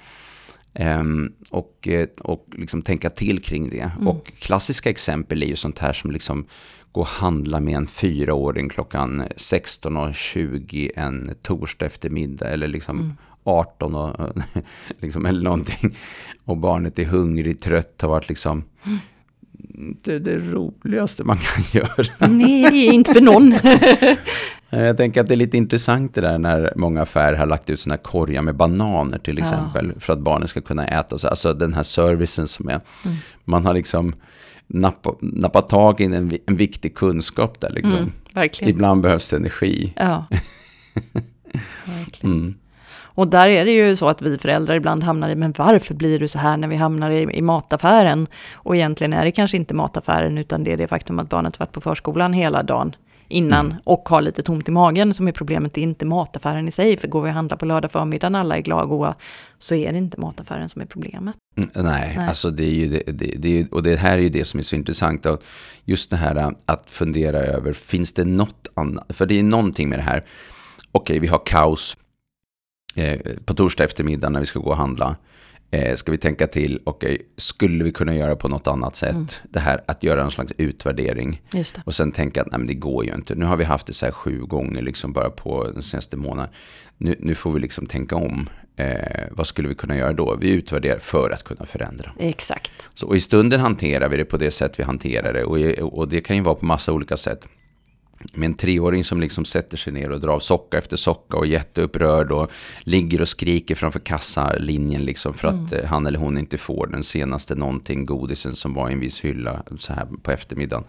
Ehm, 0.73 1.33
och 1.49 1.71
och, 1.81 1.87
eh, 1.87 2.07
och 2.19 2.45
liksom 2.51 2.81
tänka 2.81 3.09
till 3.09 3.41
kring 3.41 3.69
det. 3.69 3.91
Och 4.05 4.31
klassiska 4.39 4.89
exempel 4.89 5.43
är 5.43 5.47
ju 5.47 5.55
sånt 5.55 5.79
här 5.79 5.93
som 5.93 6.11
liksom 6.11 6.45
gå 6.91 7.01
och 7.01 7.07
handla 7.07 7.59
med 7.59 7.77
en 7.77 7.87
fyraåring 7.87 8.69
klockan 8.69 9.23
16.20 9.35 10.91
en 10.95 11.35
torsdag 11.41 11.85
eftermiddag 11.85 12.49
eller 12.49 12.67
liksom 12.67 13.17
18 13.43 13.95
och, 13.95 14.29
liksom, 14.99 15.25
eller 15.25 15.43
någonting. 15.43 15.95
Och 16.45 16.57
barnet 16.57 16.99
är 16.99 17.05
hungrig, 17.05 17.59
trött, 17.59 18.01
har 18.01 18.09
varit 18.09 18.29
liksom 18.29 18.63
det 18.83 18.99
är 20.13 20.19
det 20.19 20.35
roligaste 20.39 21.23
man 21.23 21.37
kan 21.37 21.63
göra. 21.81 22.29
Nej, 22.29 22.85
inte 22.85 23.13
för 23.13 23.21
någon. 23.21 23.53
Jag 24.69 24.97
tänker 24.97 25.21
att 25.21 25.27
det 25.27 25.33
är 25.33 25.37
lite 25.37 25.57
intressant 25.57 26.13
det 26.15 26.21
där 26.21 26.37
när 26.37 26.73
många 26.75 27.01
affärer 27.01 27.37
har 27.37 27.45
lagt 27.45 27.69
ut 27.69 27.79
här 27.91 27.97
korgar 27.97 28.41
med 28.41 28.55
bananer 28.55 29.17
till 29.17 29.37
Ja. 29.37 29.43
exempel. 29.43 29.93
För 29.99 30.13
att 30.13 30.19
barnen 30.19 30.47
ska 30.47 30.61
kunna 30.61 30.87
äta. 30.87 31.17
Så. 31.17 31.27
Alltså 31.27 31.53
den 31.53 31.73
här 31.73 31.83
servicen 31.83 32.47
som 32.47 32.69
är. 32.69 32.81
Man 33.45 33.65
har 33.65 33.73
liksom 33.73 34.13
nappa, 34.67 35.13
nappat 35.21 35.67
tag 35.67 36.01
i 36.01 36.03
en, 36.05 36.37
en 36.45 36.55
viktig 36.55 36.95
kunskap 36.95 37.59
där 37.59 37.69
liksom. 37.69 38.11
Mm. 38.35 38.49
Ibland 38.61 39.01
behövs 39.01 39.29
det 39.29 39.35
energi. 39.37 39.93
Ja. 39.95 40.25
verkligen. 41.85 42.35
Mm. 42.35 42.53
Och 43.13 43.27
där 43.27 43.47
är 43.49 43.65
det 43.65 43.71
ju 43.71 43.95
så 43.95 44.09
att 44.09 44.21
vi 44.21 44.37
föräldrar 44.37 44.75
ibland 44.75 45.03
hamnar 45.03 45.29
i, 45.29 45.35
men 45.35 45.53
varför 45.57 45.93
blir 45.93 46.19
du 46.19 46.27
så 46.27 46.39
här 46.39 46.57
när 46.57 46.67
vi 46.67 46.75
hamnar 46.75 47.11
i, 47.11 47.21
i 47.37 47.41
mataffären? 47.41 48.27
Och 48.53 48.75
egentligen 48.75 49.13
är 49.13 49.25
det 49.25 49.31
kanske 49.31 49.57
inte 49.57 49.73
mataffären, 49.73 50.37
utan 50.37 50.63
det 50.63 50.71
är 50.73 50.77
det 50.77 50.87
faktum 50.87 51.19
att 51.19 51.29
barnet 51.29 51.59
varit 51.59 51.71
på 51.71 51.81
förskolan 51.81 52.33
hela 52.33 52.63
dagen 52.63 52.95
innan 53.27 53.65
Mm. 53.65 53.77
och 53.83 54.09
har 54.09 54.21
lite 54.21 54.41
tomt 54.43 54.67
i 54.69 54.71
magen 54.71 55.13
som 55.13 55.27
är 55.27 55.31
problemet. 55.31 55.73
Det 55.73 55.81
är 55.81 55.83
inte 55.83 56.05
mataffären 56.05 56.67
i 56.67 56.71
sig, 56.71 56.97
för 56.97 57.07
går 57.07 57.21
vi 57.21 57.29
och 57.29 57.33
handlar 57.33 57.57
på 57.57 57.65
lördag 57.65 57.91
förmiddagen, 57.91 58.35
alla 58.35 58.57
är 58.57 58.61
glada 58.61 58.83
och 58.83 58.89
goa, 58.89 59.15
så 59.59 59.75
är 59.75 59.91
det 59.91 59.97
inte 59.97 60.19
mataffären 60.19 60.69
som 60.69 60.81
är 60.81 60.85
problemet. 60.85 61.35
Mm, 61.57 61.69
Nej, 61.75 62.13
Nej. 62.17 62.27
alltså 62.27 62.49
det 62.51 62.63
är 62.63 62.73
ju 62.73 62.87
det, 62.87 63.11
det, 63.11 63.35
det 63.37 63.71
och 63.71 63.83
det 63.83 63.95
här 63.95 64.17
är 64.17 64.21
ju 64.21 64.29
det 64.29 64.45
som 64.45 64.59
är 64.59 64.63
så 64.63 64.75
intressant. 64.75 65.25
Och 65.25 65.43
just 65.85 66.09
det 66.09 66.17
här 66.17 66.35
äh, 66.35 66.49
att 66.65 66.91
fundera 66.91 67.37
över, 67.37 67.73
finns 67.73 68.13
det 68.13 68.25
något 68.25 68.67
annat? 68.73 69.05
För 69.09 69.25
det 69.25 69.39
är 69.39 69.43
någonting 69.43 69.89
med 69.89 69.99
det 69.99 70.03
här, 70.03 70.23
okej 70.91 71.19
vi 71.19 71.27
har 71.27 71.41
kaos 71.45 71.97
eh, 72.95 73.19
på 73.45 73.53
torsdag 73.53 73.83
eftermiddag 73.83 74.29
när 74.29 74.39
vi 74.39 74.45
ska 74.45 74.60
gå 74.60 74.69
och 74.69 74.77
handla. 74.77 75.15
Eh, 75.74 75.95
ska 75.95 76.12
vi 76.12 76.17
tänka 76.17 76.48
till, 76.48 76.81
okej, 76.83 77.21
skulle 77.38 77.83
vi 77.83 77.91
kunna 77.91 78.15
göra 78.15 78.36
på 78.36 78.48
något 78.48 78.67
annat 78.67 78.95
sätt? 78.95 79.12
Mm. 79.12 79.27
Det 79.50 79.60
här 79.60 79.81
att 79.88 80.03
göra 80.03 80.24
en 80.24 80.31
slags 80.31 80.53
utvärdering. 80.57 81.41
Och 81.86 81.95
sen 81.95 82.12
tänka 82.12 82.41
att 82.41 82.51
nej, 82.51 82.57
men 82.57 82.67
det 82.67 82.74
går 82.74 83.05
ju 83.05 83.15
inte. 83.15 83.36
Nu 83.36 83.45
har 83.45 83.57
vi 83.57 83.63
haft 83.63 83.88
det 83.88 83.93
så 83.93 84.05
här 84.05 84.12
sju 84.12 84.45
gånger 84.45 84.81
liksom 84.81 85.13
bara 85.13 85.29
på 85.29 85.71
den 85.74 85.83
senaste 85.83 86.17
månaden. 86.17 86.53
Nu, 86.98 87.15
nu 87.19 87.36
får 87.36 87.51
vi 87.51 87.60
liksom 87.60 87.86
tänka 87.86 88.15
om. 88.15 88.50
Eh, 88.75 89.27
vad 89.31 89.48
skulle 89.48 89.67
vi 89.67 89.75
kunna 89.75 89.98
göra 89.98 90.13
då? 90.13 90.36
Vi 90.36 90.51
utvärderar 90.51 91.00
för 91.00 91.29
att 91.29 91.43
kunna 91.43 91.65
förändra. 91.65 92.12
Exakt. 92.19 92.89
Så, 92.93 93.07
och 93.07 93.15
i 93.15 93.19
stunden 93.19 93.60
hanterar 93.60 94.10
vi 94.10 94.17
det 94.17 94.25
på 94.25 94.38
det 94.38 94.51
sätt 94.51 94.79
vi 94.79 94.83
hanterar 94.83 95.33
det. 95.33 95.43
Och, 95.43 95.98
och 96.00 96.07
det 96.07 96.21
kan 96.21 96.36
ju 96.36 96.41
vara 96.41 96.55
på 96.55 96.65
massa 96.65 96.91
olika 96.91 97.17
sätt. 97.17 97.48
Med 98.33 98.45
en 98.45 98.53
treåring 98.53 99.03
som 99.03 99.21
liksom 99.21 99.45
sätter 99.45 99.77
sig 99.77 99.93
ner 99.93 100.11
och 100.11 100.19
drar 100.19 100.39
socka 100.39 100.77
efter 100.77 100.97
socka 100.97 101.37
och 101.37 101.45
är 101.45 101.49
jätteupprörd 101.49 102.31
och 102.31 102.51
ligger 102.79 103.21
och 103.21 103.29
skriker 103.29 103.75
framför 103.75 103.99
kassalinjen 103.99 105.05
liksom 105.05 105.33
för 105.33 105.47
att 105.47 105.71
eh, 105.71 105.85
han 105.85 106.05
eller 106.05 106.19
hon 106.19 106.37
inte 106.37 106.57
får 106.57 106.87
den 106.87 107.03
senaste 107.03 107.55
någonting, 107.55 108.05
godisen 108.05 108.55
som 108.55 108.73
var 108.73 108.89
i 108.89 108.93
en 108.93 108.99
viss 108.99 109.19
hylla 109.19 109.63
så 109.79 109.93
här 109.93 110.07
på 110.23 110.31
eftermiddagen. 110.31 110.83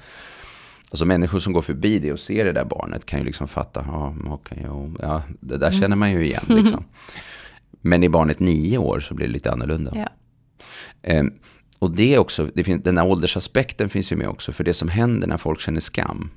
Alltså 0.90 1.04
människor 1.04 1.38
som 1.38 1.52
går 1.52 1.62
förbi 1.62 1.98
det 1.98 2.12
och 2.12 2.20
ser 2.20 2.44
det 2.44 2.52
där 2.52 2.64
barnet 2.64 3.06
kan 3.06 3.18
ju 3.18 3.24
liksom 3.24 3.48
fatta, 3.48 3.84
ja 3.88 4.14
okej, 4.26 4.58
ja, 4.62 4.88
ja, 4.98 5.22
det 5.40 5.56
där 5.56 5.70
känner 5.70 5.96
man 5.96 6.12
ju 6.12 6.26
igen 6.26 6.44
liksom. 6.48 6.84
Men 7.80 8.02
i 8.02 8.08
barnet 8.08 8.40
nio 8.40 8.78
år 8.78 9.00
så 9.00 9.14
blir 9.14 9.26
det 9.26 9.32
lite 9.32 9.52
annorlunda. 9.52 9.92
Ja. 9.94 10.08
Eh, 11.02 11.24
och 11.78 11.90
det 11.90 12.14
är 12.14 12.18
också, 12.18 12.48
det 12.54 12.64
finns, 12.64 12.82
den 12.82 12.98
här 12.98 13.06
åldersaspekten 13.06 13.88
finns 13.88 14.12
ju 14.12 14.16
med 14.16 14.28
också, 14.28 14.52
för 14.52 14.64
det 14.64 14.74
som 14.74 14.88
händer 14.88 15.28
när 15.28 15.36
folk 15.36 15.60
känner 15.60 15.80
skam, 15.80 16.30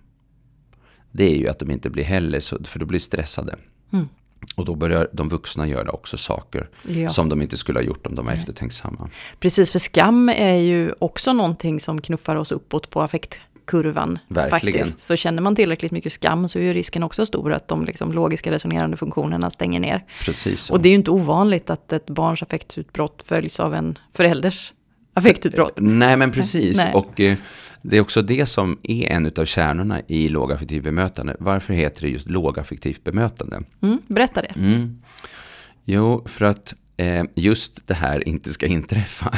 det 1.15 1.23
är 1.23 1.35
ju 1.35 1.47
att 1.47 1.59
de 1.59 1.71
inte 1.71 1.89
blir 1.89 2.03
heller, 2.03 2.39
så, 2.39 2.63
för 2.63 2.79
då 2.79 2.85
blir 2.85 2.99
stressade. 2.99 3.55
Mm. 3.93 4.07
Och 4.55 4.65
då 4.65 4.75
börjar 4.75 5.07
de 5.13 5.29
vuxna 5.29 5.67
göra 5.67 5.91
också 5.91 6.17
saker 6.17 6.69
Ja. 6.87 7.09
som 7.09 7.29
de 7.29 7.41
inte 7.41 7.57
skulle 7.57 7.79
ha 7.79 7.83
gjort 7.83 8.07
om 8.07 8.15
de 8.15 8.25
var 8.25 8.33
eftertänksamma. 8.33 9.09
Precis, 9.39 9.71
för 9.71 9.79
skam 9.79 10.29
är 10.29 10.55
ju 10.55 10.93
också 10.99 11.33
någonting 11.33 11.79
som 11.79 12.01
knuffar 12.01 12.35
oss 12.35 12.51
uppåt 12.51 12.89
på 12.89 13.01
affektkurvan. 13.01 14.19
Verkligen. 14.27 14.79
Faktiskt. 14.85 15.05
Så 15.05 15.15
känner 15.15 15.41
man 15.41 15.55
tillräckligt 15.55 15.91
mycket 15.91 16.13
skam 16.13 16.49
så 16.49 16.59
är 16.59 16.63
ju 16.63 16.73
risken 16.73 17.03
också 17.03 17.25
stor 17.25 17.53
att 17.53 17.67
de 17.67 17.85
liksom 17.85 18.11
logiska 18.11 18.51
resonerande 18.51 18.97
funktionerna 18.97 19.49
stänger 19.49 19.79
ner. 19.79 20.03
Precis 20.25 20.61
så. 20.61 20.73
Och 20.73 20.81
det 20.81 20.89
är 20.89 20.91
ju 20.91 20.97
inte 20.97 21.11
ovanligt 21.11 21.69
att 21.69 21.93
ett 21.93 22.09
barns 22.09 22.43
affektutbrott 22.43 23.23
följs 23.25 23.59
av 23.59 23.73
en 23.75 23.97
förälders 24.13 24.73
affektutbrott. 25.13 25.73
Nej, 25.77 26.17
men 26.17 26.31
precis. 26.31 26.77
Nej. 26.77 26.93
Och 26.93 27.19
eh, 27.19 27.37
det 27.89 27.97
är 27.97 28.01
också 28.01 28.21
det 28.21 28.45
som 28.45 28.79
är 28.83 29.11
en 29.11 29.31
av 29.37 29.45
kärnorna 29.45 30.01
i 30.07 30.29
lågaffektivt 30.29 30.83
bemötande. 30.83 31.35
Varför 31.39 31.73
heter 31.73 32.01
det 32.01 32.07
just 32.09 32.29
lågaffektivt 32.29 33.03
bemötande? 33.03 33.63
Mm, 33.81 34.01
berätta 34.07 34.41
det. 34.41 34.53
Mm. 34.55 35.01
Jo, 35.83 36.25
för 36.27 36.45
att 36.45 36.73
eh, 36.97 37.23
just 37.35 37.87
det 37.87 37.93
här 37.93 38.27
inte 38.27 38.53
ska 38.53 38.65
inträffa. 38.65 39.33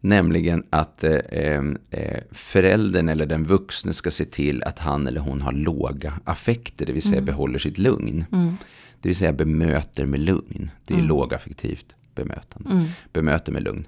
Nämligen 0.00 0.64
att 0.70 1.04
eh, 1.04 1.12
eh, 1.12 2.20
föräldern 2.30 3.08
eller 3.08 3.26
den 3.26 3.44
vuxne 3.44 3.92
ska 3.92 4.10
se 4.10 4.24
till 4.24 4.62
att 4.62 4.78
han 4.78 5.06
eller 5.06 5.20
hon 5.20 5.40
har 5.40 5.52
låga 5.52 6.20
affekter, 6.24 6.86
det 6.86 6.92
vill 6.92 7.02
säga 7.02 7.20
behåller 7.20 7.58
sitt 7.58 7.78
lugn. 7.78 8.24
Mm. 8.32 8.56
Det 9.00 9.08
vill 9.08 9.16
säga 9.16 9.32
bemöter 9.32 10.06
med 10.06 10.20
lugn. 10.20 10.70
Det 10.84 10.94
är 10.94 11.02
lågaffektivt 11.02 11.86
bemötande. 12.14 12.70
Mm. 12.70 12.84
Bemöter 13.12 13.52
med 13.52 13.62
lugn. 13.62 13.86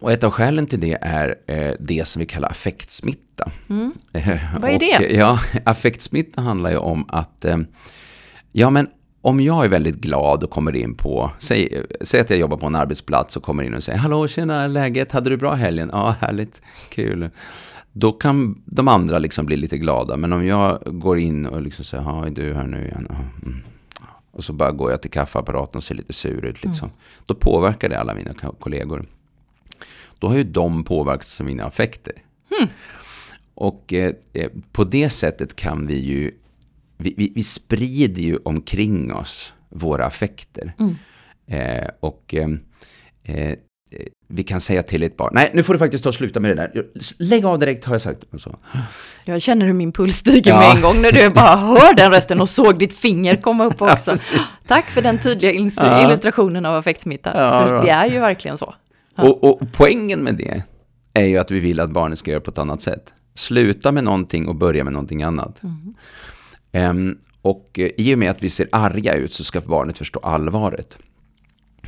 Och 0.00 0.12
ett 0.12 0.24
av 0.24 0.30
skälen 0.30 0.66
till 0.66 0.80
det 0.80 0.98
är 1.00 1.34
eh, 1.46 1.72
det 1.80 2.04
som 2.08 2.20
vi 2.20 2.26
kallar 2.26 2.48
affektsmitta. 2.50 3.50
Mm. 3.68 3.92
Vad 4.60 4.70
är 4.70 4.74
och, 4.74 4.80
det? 4.80 4.92
eh, 5.12 5.18
Ja, 5.18 5.38
affektsmitta 5.64 6.40
handlar 6.40 6.70
ju 6.70 6.76
om 6.76 7.04
att, 7.08 7.44
eh, 7.44 7.56
ja 8.52 8.70
men 8.70 8.88
om 9.20 9.40
jag 9.40 9.64
är 9.64 9.68
väldigt 9.68 9.96
glad 9.96 10.44
och 10.44 10.50
kommer 10.50 10.76
in 10.76 10.94
på, 10.94 11.30
säg, 11.38 11.82
säg 12.00 12.20
att 12.20 12.30
jag 12.30 12.38
jobbar 12.38 12.56
på 12.56 12.66
en 12.66 12.74
arbetsplats 12.74 13.36
och 13.36 13.42
kommer 13.42 13.62
in 13.62 13.74
och 13.74 13.82
säger 13.84 13.98
Hallå, 13.98 14.28
tjena, 14.28 14.66
läget, 14.66 15.12
hade 15.12 15.30
du 15.30 15.36
bra 15.36 15.54
helgen? 15.54 15.90
Ja, 15.92 16.14
härligt, 16.20 16.62
kul. 16.90 17.30
Då 17.92 18.12
kan 18.12 18.62
de 18.64 18.88
andra 18.88 19.18
liksom 19.18 19.46
bli 19.46 19.56
lite 19.56 19.78
glada, 19.78 20.16
men 20.16 20.32
om 20.32 20.46
jag 20.46 20.82
går 21.00 21.18
in 21.18 21.46
och 21.46 21.62
liksom 21.62 21.84
säger, 21.84 22.04
ja, 22.04 22.26
är 22.26 22.30
du 22.30 22.54
här 22.54 22.66
nu 22.66 22.84
igen? 22.84 23.08
Mm. 23.42 23.62
Och 24.30 24.44
så 24.44 24.52
bara 24.52 24.70
går 24.72 24.90
jag 24.90 25.02
till 25.02 25.10
kaffeapparaten 25.10 25.76
och 25.76 25.82
ser 25.84 25.94
lite 25.94 26.12
sur 26.12 26.44
ut 26.44 26.64
liksom. 26.64 26.90
Då 27.26 27.34
påverkar 27.34 27.88
det 27.88 28.00
alla 28.00 28.14
mina 28.14 28.32
ko- 28.32 28.54
kollegor. 28.60 29.04
Då 30.18 30.28
har 30.28 30.36
ju 30.36 30.44
de 30.44 30.84
påverkats 30.84 31.40
av 31.40 31.46
mina 31.46 31.64
affekter. 31.64 32.12
Och 33.54 33.92
eh, 33.92 34.12
eh, 34.32 34.50
på 34.72 34.84
det 34.84 35.10
sättet 35.10 35.56
kan 35.56 35.86
vi 35.86 35.98
ju, 35.98 36.30
vi, 36.96 37.14
vi, 37.16 37.32
vi 37.34 37.42
sprider 37.42 38.22
ju 38.22 38.36
omkring 38.44 39.12
oss 39.12 39.52
våra 39.68 40.06
affekter. 40.06 40.72
Eh, 41.50 41.88
och 42.00 42.34
eh, 42.34 42.48
eh, 43.36 43.54
vi 44.28 44.42
kan 44.44 44.60
säga 44.60 44.82
till 44.82 45.02
ett 45.02 45.16
barn, 45.16 45.30
nej 45.34 45.50
nu 45.54 45.62
får 45.62 45.72
du 45.72 45.78
faktiskt 45.78 46.04
ta 46.04 46.08
och 46.08 46.14
sluta 46.14 46.40
med 46.40 46.50
det 46.50 46.54
där. 46.54 46.86
Lägg 47.18 47.44
av 47.44 47.58
direkt 47.58 47.84
har 47.84 47.94
jag 47.94 48.02
sagt. 48.02 48.20
Så. 48.38 48.58
Jag 49.24 49.42
känner 49.42 49.66
hur 49.66 49.72
min 49.72 49.92
puls 49.92 50.16
stiger 50.16 50.50
Ja. 50.50 50.58
med 50.58 50.76
en 50.76 50.82
gång 50.82 51.02
när 51.02 51.12
du 51.12 51.30
bara 51.30 51.56
hör 51.56 51.94
den 51.94 52.10
rösten 52.12 52.40
och 52.40 52.48
såg 52.48 52.78
ditt 52.78 52.94
finger 52.96 53.36
komma 53.36 53.64
upp 53.64 53.82
också. 53.82 54.10
precis. 54.10 54.54
Tack 54.66 54.84
för 54.84 55.02
den 55.02 55.18
tydliga 55.18 55.52
illustr- 55.52 55.86
Ja. 55.86 56.04
illustrationen 56.06 56.66
av 56.66 56.74
affektsmitta. 56.76 57.30
Ja, 57.34 57.80
det 57.82 57.90
är 57.90 58.06
ju 58.06 58.18
verkligen 58.18 58.58
så. 58.58 58.74
Ja. 59.16 59.24
Och, 59.24 59.44
och 59.44 59.60
poängen 59.72 60.22
med 60.22 60.34
det 60.34 60.62
är 61.14 61.24
ju 61.24 61.38
att 61.38 61.50
vi 61.50 61.60
vill 61.60 61.80
att 61.80 61.90
barnet 61.90 62.18
ska 62.18 62.30
göra 62.30 62.40
på 62.40 62.50
ett 62.50 62.58
annat 62.58 62.82
sätt. 62.82 63.12
Sluta 63.34 63.92
med 63.92 64.04
någonting 64.04 64.48
och 64.48 64.54
börja 64.54 64.84
med 64.84 64.92
någonting 64.92 65.22
annat. 65.22 65.60
Ehm, 66.72 67.18
och 67.42 67.78
eh, 67.78 67.90
i 67.96 68.14
och 68.14 68.18
med 68.18 68.30
att 68.30 68.42
vi 68.42 68.50
ser 68.50 68.68
arga 68.72 69.14
ut 69.14 69.32
så 69.32 69.44
ska 69.44 69.60
barnet 69.60 69.98
förstå 69.98 70.20
allvaret. 70.20 70.98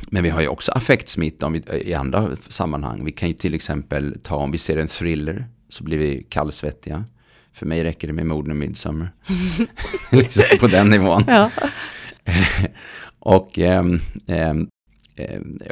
Men 0.09 0.23
vi 0.23 0.29
har 0.29 0.41
ju 0.41 0.47
också 0.47 0.71
affektsmitta 0.71 1.45
om 1.45 1.53
vi, 1.53 1.63
i 1.85 1.93
andra 1.93 2.35
sammanhang. 2.35 3.05
Vi 3.05 3.11
kan 3.11 3.27
ju 3.27 3.33
till 3.33 3.53
exempel 3.53 4.19
ta 4.23 4.35
om 4.35 4.51
vi 4.51 4.57
ser 4.57 4.77
en 4.77 4.87
thriller 4.87 5.47
så 5.69 5.83
blir 5.83 5.97
vi 5.97 6.25
kallsvettiga. 6.29 7.05
För 7.53 7.65
mig 7.65 7.83
räcker 7.83 8.07
det 8.07 8.13
med 8.13 8.25
morden 8.25 8.51
i 8.51 8.55
Midsommar. 8.55 9.11
liksom 10.11 10.45
på 10.59 10.67
den 10.67 10.89
nivån. 10.89 11.23
Ja. 11.27 11.51
Och, 13.19 13.59
ehm, 13.59 13.99
ehm, 14.27 14.67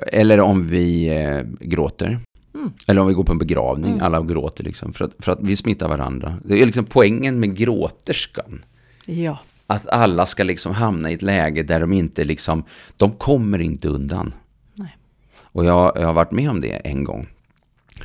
eller 0.08 0.39
om 0.39 0.68
vi 0.68 1.08
eh, 1.24 1.42
gråter. 1.60 2.20
Mm. 2.54 2.72
Eller 2.88 3.01
om 3.01 3.08
vi 3.08 3.13
går 3.13 3.24
på 3.24 3.32
en 3.32 3.38
begravning, 3.38 3.92
Mm. 3.92 4.04
alla 4.06 4.22
gråter 4.22 4.63
liksom. 4.63 4.94
För 4.94 5.06
att, 5.06 5.13
för 5.20 5.32
att 5.32 5.39
vi 5.42 5.56
smittar 5.56 5.88
varandra. 5.88 6.38
Det 6.46 6.62
är 6.62 6.66
liksom 6.66 6.86
poängen 6.86 7.39
med 7.39 7.56
gråterskan. 7.56 8.66
ja. 9.08 9.39
Att 9.70 9.88
alla 9.88 10.25
ska 10.25 10.44
liksom 10.44 10.74
hamna 10.74 11.12
i 11.12 11.13
ett 11.13 11.22
läge 11.22 11.63
där 11.63 11.80
de 11.80 11.94
inte 11.94 12.24
liksom, 12.24 12.63
de 12.98 13.12
kommer 13.12 13.60
inte 13.62 13.88
undan. 13.88 14.34
Nej. 14.74 14.98
Och 15.39 15.66
jag, 15.66 15.92
jag 15.96 16.06
har 16.08 16.13
varit 16.13 16.32
med 16.32 16.50
om 16.50 16.62
det 16.62 16.72
en 16.72 17.04
gång. 17.04 17.27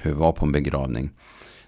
Hur 0.01 0.11
jag 0.11 0.19
var 0.19 0.33
på 0.33 0.45
en 0.47 0.53
begravning. 0.53 1.11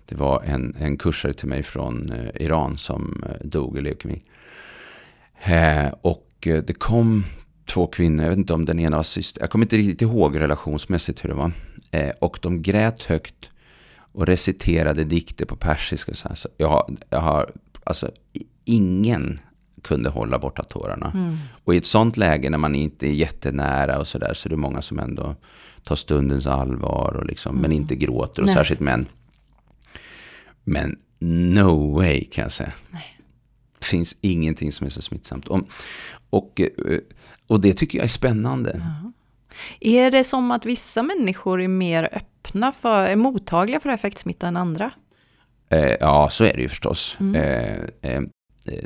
Det 0.06 0.14
var 0.14 0.42
en, 0.42 0.76
en 0.80 0.96
kursare 0.96 1.32
till 1.32 1.48
mig 1.48 1.62
från 1.62 2.12
eh, 2.12 2.42
Iran 2.42 2.78
som 2.78 3.24
eh, 3.28 3.46
dog 3.46 3.78
i 3.78 3.80
leukemi. 3.80 4.20
Eh, 5.44 5.88
och 6.00 6.28
eh, 6.46 6.62
det 6.62 6.74
kom 6.74 7.24
två 7.66 7.86
kvinnor, 7.86 8.22
jag 8.22 8.30
vet 8.30 8.38
inte 8.38 8.54
om 8.54 8.64
den 8.64 8.80
ena 8.80 8.96
var 8.96 9.04
syster, 9.04 9.40
jag 9.40 9.50
kommer 9.50 9.64
inte 9.64 9.76
riktigt 9.76 10.02
ihåg 10.02 10.40
relationsmässigt 10.40 11.24
hur 11.24 11.28
det 11.28 11.34
var. 11.34 11.52
Eh, 11.92 12.10
och 12.20 12.38
de 12.42 12.62
grät 12.62 13.02
högt 13.02 13.50
och 14.12 14.26
reciterade 14.26 15.04
dikter 15.04 15.46
på 15.46 15.56
persiska. 15.56 16.14
Så 16.14 16.28
här. 16.28 16.34
Så 16.34 16.48
jag, 16.56 16.68
har, 16.68 16.96
jag 17.10 17.20
har, 17.20 17.50
alltså 17.84 18.10
ingen 18.64 19.40
kunde 19.82 20.10
hålla 20.10 20.38
borta 20.38 20.64
tårarna. 20.64 21.10
Mm. 21.14 21.36
Och 21.64 21.74
i 21.74 21.78
ett 21.78 21.86
sånt 21.86 22.16
läge 22.16 22.50
när 22.50 22.58
man 22.58 22.74
inte 22.74 23.06
är 23.06 23.12
jättenära 23.12 23.98
och 23.98 24.06
sådär 24.08 24.34
så 24.34 24.48
är 24.48 24.50
det 24.50 24.56
många 24.56 24.82
som 24.82 24.98
ändå 24.98 25.36
tar 25.82 25.96
stundens 25.96 26.46
allvar 26.46 27.16
och 27.16 27.26
liksom, 27.26 27.56
men 27.56 27.72
inte 27.72 27.96
gråter 27.96 28.42
och 28.42 28.46
Nej. 28.46 28.54
särskilt 28.54 28.80
män. 28.80 29.06
Men 30.64 30.96
no 31.18 31.94
way 31.94 32.24
kan 32.24 32.42
jag 32.42 32.52
säga. 32.52 32.72
Nej. 32.90 33.13
Finns 33.84 34.16
ingenting 34.20 34.72
som 34.72 34.86
är 34.86 34.90
så 34.90 35.02
smittsamt. 35.02 35.48
Och, 35.48 35.60
och, 36.30 36.60
eh, 36.60 36.98
och 37.46 37.60
det 37.60 37.74
tycker 37.74 37.98
jag 37.98 38.04
är 38.04 38.08
spännande. 38.08 38.86
Är 39.80 40.10
det 40.10 40.24
som 40.24 40.50
att 40.50 40.66
vissa 40.66 41.02
människor 41.02 41.60
är 41.60 41.68
mer 41.68 42.08
öppna 42.12 42.72
för, 42.72 43.06
är 43.06 43.16
mottagliga 43.16 43.80
för 43.80 43.88
effektsmitta 43.88 44.48
än 44.48 44.56
andra? 44.56 44.90
Eh, 45.68 45.92
ja, 46.00 46.28
så 46.30 46.44
är 46.44 46.54
det 46.54 46.62
ju 46.62 46.68
förstås. 46.68 47.16
Mm. 47.20 47.34
Eh, 47.34 48.10
eh, 48.12 48.22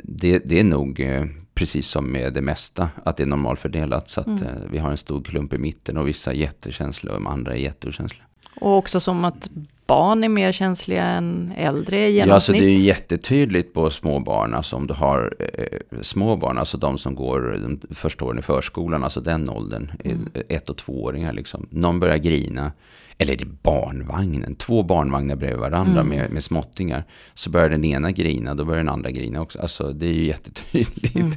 det, 0.03 0.39
det 0.39 0.59
är 0.59 0.63
nog 0.63 0.99
eh, 0.99 1.25
precis 1.53 1.87
som 1.87 2.11
med 2.11 2.33
det 2.33 2.41
mesta, 2.41 2.89
att 3.05 3.17
det 3.17 3.23
är 3.23 3.27
normalfördelat. 3.27 4.09
Så 4.09 4.21
att 4.21 4.27
Mm. 4.27 4.43
eh, 4.43 4.53
vi 4.71 4.77
har 4.77 4.91
en 4.91 4.97
stor 4.97 5.23
klump 5.23 5.53
i 5.53 5.57
mitten 5.57 5.97
och 5.97 6.07
vissa 6.07 6.31
är 6.31 6.35
jättekänsliga 6.35 7.13
och 7.13 7.19
de 7.19 7.27
andra 7.27 7.53
är 7.53 7.57
jätteokänsliga. 7.57 8.25
Och 8.61 8.77
också 8.77 8.99
som 8.99 9.25
att 9.25 9.49
barn 9.89 10.23
är 10.23 10.29
mer 10.29 10.51
känsliga 10.51 11.03
än 11.03 11.53
äldre 11.57 12.09
i 12.09 12.17
Ja, 12.17 12.33
alltså 12.33 12.51
genomsnitt? 12.51 12.61
det 12.61 12.69
är 12.69 12.79
ju 12.79 12.85
jättetydligt 12.85 13.73
på 13.73 13.89
små 13.89 14.19
barn, 14.19 14.53
alltså 14.53 14.75
om 14.75 14.87
du 14.87 14.93
har 14.93 15.35
eh, 15.39 16.01
små 16.01 16.35
barn, 16.35 16.57
alltså 16.57 16.77
de 16.77 16.97
som 16.97 17.15
går 17.15 17.59
de 17.61 17.95
första 17.95 18.25
åren 18.25 18.39
i 18.39 18.41
förskolan, 18.41 19.03
alltså 19.03 19.21
den 19.21 19.49
åldern, 19.49 19.91
mm. 20.03 20.27
ett 20.49 20.69
och 20.69 20.77
tvååringar 20.77 21.33
liksom. 21.33 21.67
Någon 21.71 21.99
börjar 21.99 22.17
grina, 22.17 22.71
eller 23.17 23.33
är 23.33 23.37
det 23.37 23.45
barnvagnen, 23.45 24.55
två 24.55 24.83
barnvagnar 24.83 25.35
bredvid 25.35 25.59
varandra 25.59 26.01
mm. 26.01 26.17
med, 26.17 26.31
med 26.31 26.43
småttingar. 26.43 27.03
Så 27.33 27.49
börjar 27.49 27.69
den 27.69 27.85
ena 27.85 28.11
grina, 28.11 28.55
då 28.55 28.65
börjar 28.65 28.83
den 28.83 28.89
andra 28.89 29.11
grina 29.11 29.41
också. 29.41 29.59
Alltså 29.59 29.93
det 29.93 30.07
är 30.07 30.13
ju 30.13 30.25
jättetydligt. 30.25 31.15
Mm. 31.15 31.31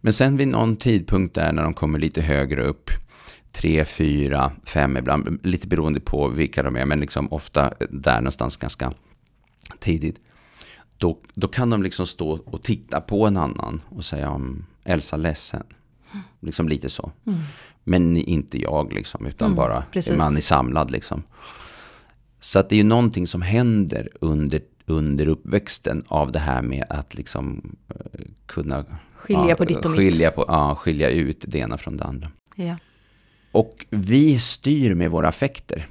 Men 0.00 0.12
sen 0.12 0.36
vid 0.36 0.48
någon 0.48 0.76
tidpunkt 0.76 1.34
där 1.34 1.52
när 1.52 1.62
de 1.62 1.74
kommer 1.74 1.98
lite 1.98 2.20
högre 2.22 2.64
upp, 2.64 2.90
tre, 3.52 3.84
fyra, 3.84 4.52
fem 4.64 4.96
ibland, 4.96 5.40
lite 5.42 5.68
beroende 5.68 6.00
på 6.00 6.28
vilka 6.28 6.62
de 6.62 6.76
är, 6.76 6.84
men 6.84 7.00
liksom 7.00 7.32
ofta 7.32 7.74
där 7.90 8.16
någonstans 8.16 8.56
ganska 8.56 8.92
tidigt. 9.78 10.20
Då, 10.96 11.18
då 11.34 11.48
kan 11.48 11.70
de 11.70 11.82
liksom 11.82 12.06
stå 12.06 12.30
och 12.30 12.62
titta 12.62 13.00
på 13.00 13.26
en 13.26 13.36
annan 13.36 13.80
och 13.88 14.04
säga 14.04 14.30
om 14.30 14.66
Elsa 14.84 15.16
ledsen. 15.16 15.62
Liksom 16.40 16.68
lite 16.68 16.90
så. 16.90 17.12
Mm. 17.26 17.40
Men 17.84 18.16
inte 18.16 18.62
jag 18.62 18.92
liksom, 18.92 19.26
utan 19.26 19.46
mm, 19.46 19.56
bara 19.56 19.84
precis. 19.92 20.16
man 20.16 20.36
är 20.36 20.40
samlad 20.40 20.90
liksom. 20.90 21.22
Så 22.40 22.58
att 22.58 22.68
det 22.68 22.74
är 22.74 22.76
ju 22.76 22.84
någonting 22.84 23.26
som 23.26 23.42
händer 23.42 24.08
under, 24.20 24.60
under 24.86 25.28
uppväxten 25.28 26.02
av 26.08 26.32
det 26.32 26.38
här 26.38 26.62
med 26.62 26.84
att 26.88 27.14
liksom 27.14 27.76
uh, 27.94 28.20
kunna 28.46 28.84
skilja 29.14 29.48
ja, 29.48 29.54
på 29.54 29.64
ditt 29.64 29.84
och 29.84 29.96
skilja 29.96 30.28
mitt. 30.28 30.36
På, 30.36 30.44
ja, 30.48 30.74
skilja 30.74 31.10
ut 31.10 31.44
det 31.48 31.58
ena 31.58 31.78
från 31.78 31.96
det 31.96 32.04
andra. 32.04 32.30
Ja. 32.56 32.76
Och 33.52 33.86
vi 33.90 34.38
styr 34.38 34.94
med 34.94 35.10
våra 35.10 35.28
affekter. 35.28 35.86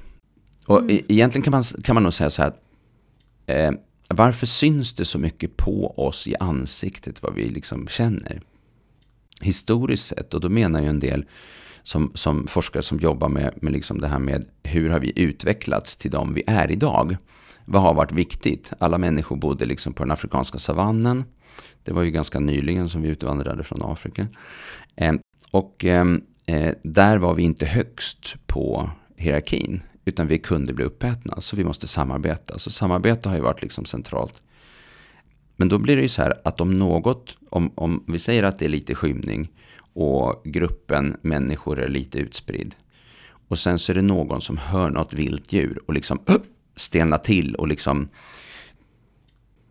Och 0.66 0.78
mm. 0.78 1.04
egentligen 1.08 1.42
kan 1.42 1.50
man, 1.50 1.62
kan 1.62 1.94
man 1.94 2.02
nog 2.02 2.12
säga 2.12 2.30
så 2.30 2.42
här, 2.42 2.52
eh, 3.46 3.72
varför 4.08 4.46
syns 4.46 4.94
det 4.94 5.04
så 5.04 5.18
mycket 5.18 5.56
på 5.56 5.94
oss 6.06 6.28
i 6.28 6.36
ansiktet 6.40 7.22
vad 7.22 7.34
vi 7.34 7.48
liksom 7.48 7.88
känner? 7.88 8.40
Historiskt 9.40 10.06
sett, 10.06 10.34
och 10.34 10.40
då 10.40 10.48
menar 10.48 10.80
ju 10.80 10.88
en 10.88 11.00
del 11.00 11.24
som, 11.82 12.10
som 12.14 12.46
forskare 12.46 12.82
som 12.82 12.98
jobbar 12.98 13.28
med, 13.28 13.54
med 13.62 13.72
liksom 13.72 14.00
det 14.00 14.08
här 14.08 14.18
med 14.18 14.44
hur 14.62 14.90
har 14.90 15.00
vi 15.00 15.12
utvecklats 15.16 15.96
till 15.96 16.10
de 16.10 16.34
vi 16.34 16.42
är 16.46 16.70
idag? 16.70 17.16
Vad 17.64 17.82
har 17.82 17.94
varit 17.94 18.12
viktigt? 18.12 18.72
Alla 18.78 18.98
människor 18.98 19.36
bodde 19.36 19.66
liksom 19.66 19.92
på 19.92 20.02
den 20.02 20.10
afrikanska 20.10 20.58
savannen. 20.58 21.24
Det 21.84 21.92
var 21.92 22.02
ju 22.02 22.10
ganska 22.10 22.40
nyligen 22.40 22.88
som 22.88 23.02
vi 23.02 23.08
utvandrade 23.08 23.62
från 23.62 23.82
Afrika. 23.82 24.26
Eh, 24.96 25.12
och 25.50 25.84
eh, 25.84 26.04
eh, 26.46 26.74
där 26.82 27.18
var 27.18 27.34
vi 27.34 27.42
inte 27.42 27.66
högst 27.66 28.36
på 28.46 28.90
hierarkin, 29.16 29.82
utan 30.04 30.26
vi 30.26 30.38
kunde 30.38 30.72
bli 30.72 30.84
uppätna, 30.84 31.40
så 31.40 31.56
vi 31.56 31.64
måste 31.64 31.86
samarbeta. 31.86 32.58
Så 32.58 32.70
samarbete 32.70 33.28
har 33.28 33.36
ju 33.36 33.42
varit 33.42 33.62
liksom 33.62 33.84
centralt. 33.84 34.42
Men 35.56 35.68
då 35.68 35.78
blir 35.78 35.96
det 35.96 36.02
ju 36.02 36.08
så 36.08 36.22
här 36.22 36.40
att 36.44 36.60
om 36.60 36.78
något, 36.78 37.36
om, 37.50 37.72
om 37.74 38.04
vi 38.08 38.18
säger 38.18 38.42
att 38.42 38.58
det 38.58 38.64
är 38.64 38.68
lite 38.68 38.94
skymning 38.94 39.50
och 39.94 40.42
gruppen 40.44 41.16
människor 41.22 41.80
är 41.80 41.88
lite 41.88 42.18
utspridd. 42.18 42.74
Och 43.48 43.58
sen 43.58 43.78
så 43.78 43.92
är 43.92 43.94
det 43.94 44.02
någon 44.02 44.40
som 44.40 44.58
hör 44.58 44.90
något 44.90 45.14
vilt 45.14 45.52
djur 45.52 45.80
och 45.86 45.94
liksom 45.94 46.20
stelnar 46.76 47.18
till 47.18 47.54
och 47.54 47.68
liksom 47.68 48.08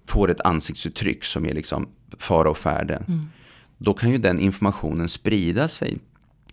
får 0.08 0.32
ett 0.32 0.42
ansiktsuttryck 0.42 1.24
som 1.24 1.46
är 1.46 1.54
liksom 1.54 1.88
fara 2.18 2.50
och 2.50 2.58
färde. 2.58 2.96
Mm. 2.96 3.30
Då 3.78 3.94
kan 3.94 4.12
ju 4.12 4.18
den 4.18 4.40
informationen 4.40 5.10
sprida 5.10 5.68
sig 5.68 5.98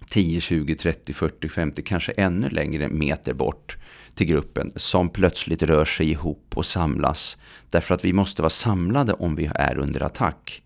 10, 0.09 0.41
20, 0.41 0.77
30, 0.77 1.13
40, 1.13 1.49
50, 1.49 1.83
kanske 1.83 2.13
ännu 2.13 2.49
längre 2.49 2.89
meter 2.89 3.35
bort 3.35 3.77
till 4.15 4.27
gruppen 4.27 4.73
som 4.77 5.09
plötsligt 5.09 5.63
rör 5.63 5.85
sig 5.85 6.11
ihop 6.11 6.53
och 6.55 6.67
samlas. 6.67 7.37
Därför 7.71 7.95
att 7.95 8.05
vi 8.05 8.13
måste 8.13 8.43
vara 8.43 8.51
samlade 8.51 9.13
om 9.13 9.35
vi 9.35 9.51
är 9.55 9.79
under 9.79 10.03
attack. 10.03 10.63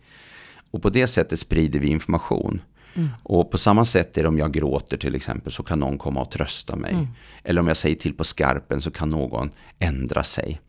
Och 0.70 0.82
på 0.82 0.90
det 0.90 1.06
sättet 1.06 1.38
sprider 1.38 1.78
vi 1.80 1.88
information. 1.88 2.60
Mm. 2.94 3.08
Och 3.22 3.50
på 3.50 3.58
samma 3.58 3.84
sätt 3.84 4.18
är 4.18 4.22
det 4.22 4.28
om 4.28 4.38
jag 4.38 4.52
gråter 4.52 4.96
till 4.96 5.14
exempel 5.14 5.52
så 5.52 5.62
kan 5.62 5.80
någon 5.80 5.98
komma 5.98 6.20
och 6.20 6.30
trösta 6.30 6.76
mig. 6.76 6.92
Mm. 6.92 7.06
Eller 7.44 7.60
om 7.60 7.68
jag 7.68 7.76
säger 7.76 7.96
till 7.96 8.14
på 8.14 8.24
skarpen 8.24 8.80
så 8.80 8.90
kan 8.90 9.08
någon 9.08 9.50
ändra 9.78 10.22
sig. 10.22 10.60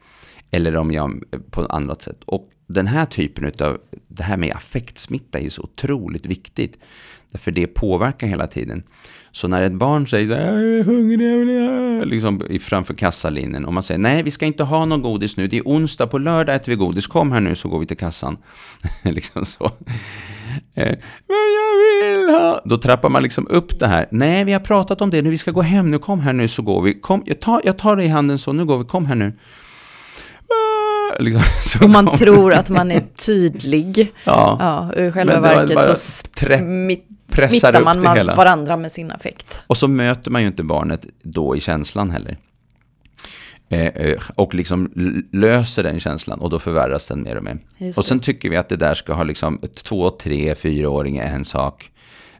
Eller 0.52 0.76
om 0.76 0.92
jag 0.92 1.24
på 1.52 1.62
ett 1.62 1.72
annat 1.72 2.02
sätt. 2.02 2.24
Och 2.26 2.50
den 2.74 2.88
här 2.88 3.06
typen 3.06 3.52
av, 3.60 3.78
det 4.08 4.24
här 4.24 4.38
med 4.38 4.56
affektsmitta 4.56 5.40
är 5.40 5.44
ju 5.44 5.50
så 5.50 5.62
otroligt 5.62 6.26
viktigt. 6.26 6.78
För 7.34 7.52
det 7.52 7.68
påverkar 7.68 8.28
hela 8.28 8.48
tiden. 8.48 8.84
Så 9.32 9.48
när 9.48 9.62
ett 9.62 9.74
barn 9.74 10.08
säger 10.08 10.28
så 10.28 10.34
här, 10.34 10.42
jag 10.42 10.80
är 10.80 10.84
hungrig, 10.84 11.32
jag 11.32 11.38
vill 11.38 11.98
ha... 12.00 12.04
liksom 12.04 12.42
framför 12.62 12.94
kassalinjen. 12.94 13.66
Och 13.66 13.74
man 13.74 13.84
säger, 13.84 14.00
nej 14.00 14.24
vi 14.24 14.32
ska 14.32 14.46
inte 14.46 14.64
ha 14.64 14.86
någon 14.86 15.02
godis 15.02 15.38
nu, 15.38 15.48
det 15.48 15.58
är 15.58 15.62
onsdag, 15.66 16.08
på 16.08 16.18
lördag 16.18 16.56
äter 16.56 16.72
vi 16.72 16.76
godis, 16.76 17.08
kom 17.08 17.32
här 17.32 17.42
nu 17.42 17.56
så 17.56 17.70
går 17.70 17.80
vi 17.80 17.86
till 17.86 17.98
kassan. 17.98 18.38
liksom 19.04 19.46
så. 19.46 19.66
Eh, 20.74 20.98
men 21.28 21.48
jag 21.58 21.78
vill 21.78 22.30
ha... 22.30 22.62
Då 22.66 22.78
trappar 22.78 23.10
man 23.10 23.24
liksom 23.24 23.48
upp 23.50 23.80
det 23.80 23.88
här. 23.88 24.08
Nej, 24.12 24.44
vi 24.44 24.54
har 24.54 24.60
pratat 24.60 25.02
om 25.02 25.10
det 25.10 25.22
nu, 25.22 25.30
vi 25.30 25.38
ska 25.38 25.52
gå 25.52 25.62
hem 25.62 25.92
nu, 25.92 26.00
kom 26.00 26.20
här 26.20 26.34
nu 26.34 26.48
så 26.48 26.62
går 26.62 26.82
vi. 26.82 27.00
Kom, 27.00 27.24
jag, 27.26 27.42
tar, 27.42 27.62
jag 27.64 27.78
tar 27.78 27.96
dig 27.96 28.06
i 28.06 28.10
handen 28.10 28.40
så, 28.40 28.54
nu 28.54 28.66
går 28.66 28.78
vi, 28.78 28.86
kom 28.86 29.06
här 29.06 29.16
nu. 29.16 29.34
Liksom, 31.20 31.44
och 31.84 31.90
man 31.90 32.16
tror 32.16 32.54
att 32.54 32.70
man 32.70 32.92
är 32.92 33.04
tydlig. 33.26 34.14
Ja. 34.24 34.58
ja 34.96 35.04
I 35.04 35.12
själva 35.12 35.40
verket 35.40 35.84
så 35.84 35.96
smitt, 35.96 37.08
smittar 37.50 37.82
man, 37.82 38.04
man 38.04 38.26
varandra 38.26 38.78
med 38.78 38.92
sin 38.92 39.12
affekt. 39.12 39.64
Och 39.68 39.78
så 39.78 39.88
möter 39.88 40.32
man 40.32 40.42
ju 40.42 40.48
inte 40.48 40.64
barnet 40.64 41.06
då 41.24 41.56
i 41.56 41.60
känslan 41.60 42.10
heller. 42.10 42.38
Eh, 43.70 43.88
eh, 43.88 44.22
och 44.36 44.56
liksom 44.56 44.92
löser 45.32 45.84
den 45.84 46.00
känslan 46.00 46.40
och 46.40 46.50
då 46.50 46.60
förvärras 46.60 47.08
den 47.08 47.24
mer 47.24 47.38
och 47.38 47.44
mer. 47.44 47.60
Och 47.96 48.06
sen 48.06 48.20
tycker 48.20 48.50
vi 48.50 48.58
att 48.58 48.70
det 48.70 48.76
där 48.76 48.94
ska 48.94 49.14
ha 49.14 49.24
liksom 49.24 49.60
två, 49.84 50.10
tre, 50.10 50.56
fyraåringar 50.56 51.26
en 51.26 51.46
sak. 51.46 51.92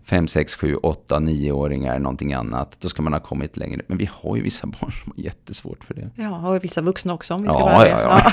Fem, 0.06 0.28
sex, 0.28 0.56
sju, 0.56 0.76
åtta, 0.76 1.20
nioåringar 1.20 2.00
någonting 2.00 2.34
annat. 2.34 2.78
Då 2.80 2.90
ska 2.90 3.02
man 3.02 3.14
ha 3.14 3.20
kommit 3.20 3.58
längre. 3.58 3.82
Men 3.88 3.98
vi 3.98 4.10
har 4.14 4.36
ju 4.36 4.42
vissa 4.42 4.68
barn 4.82 4.92
som 4.92 5.14
har 5.16 5.24
jättesvårt 5.24 5.84
för 5.84 5.94
det. 5.94 6.10
Ja, 6.16 6.50
och 6.50 6.64
vissa 6.64 6.82
vuxna 6.82 7.14
också 7.14 7.34
om 7.34 7.42
vi 7.42 7.50
ska 7.50 7.60
ja, 7.60 7.66
vara 7.66 7.90
ja, 7.90 8.02
ja. 8.02 8.32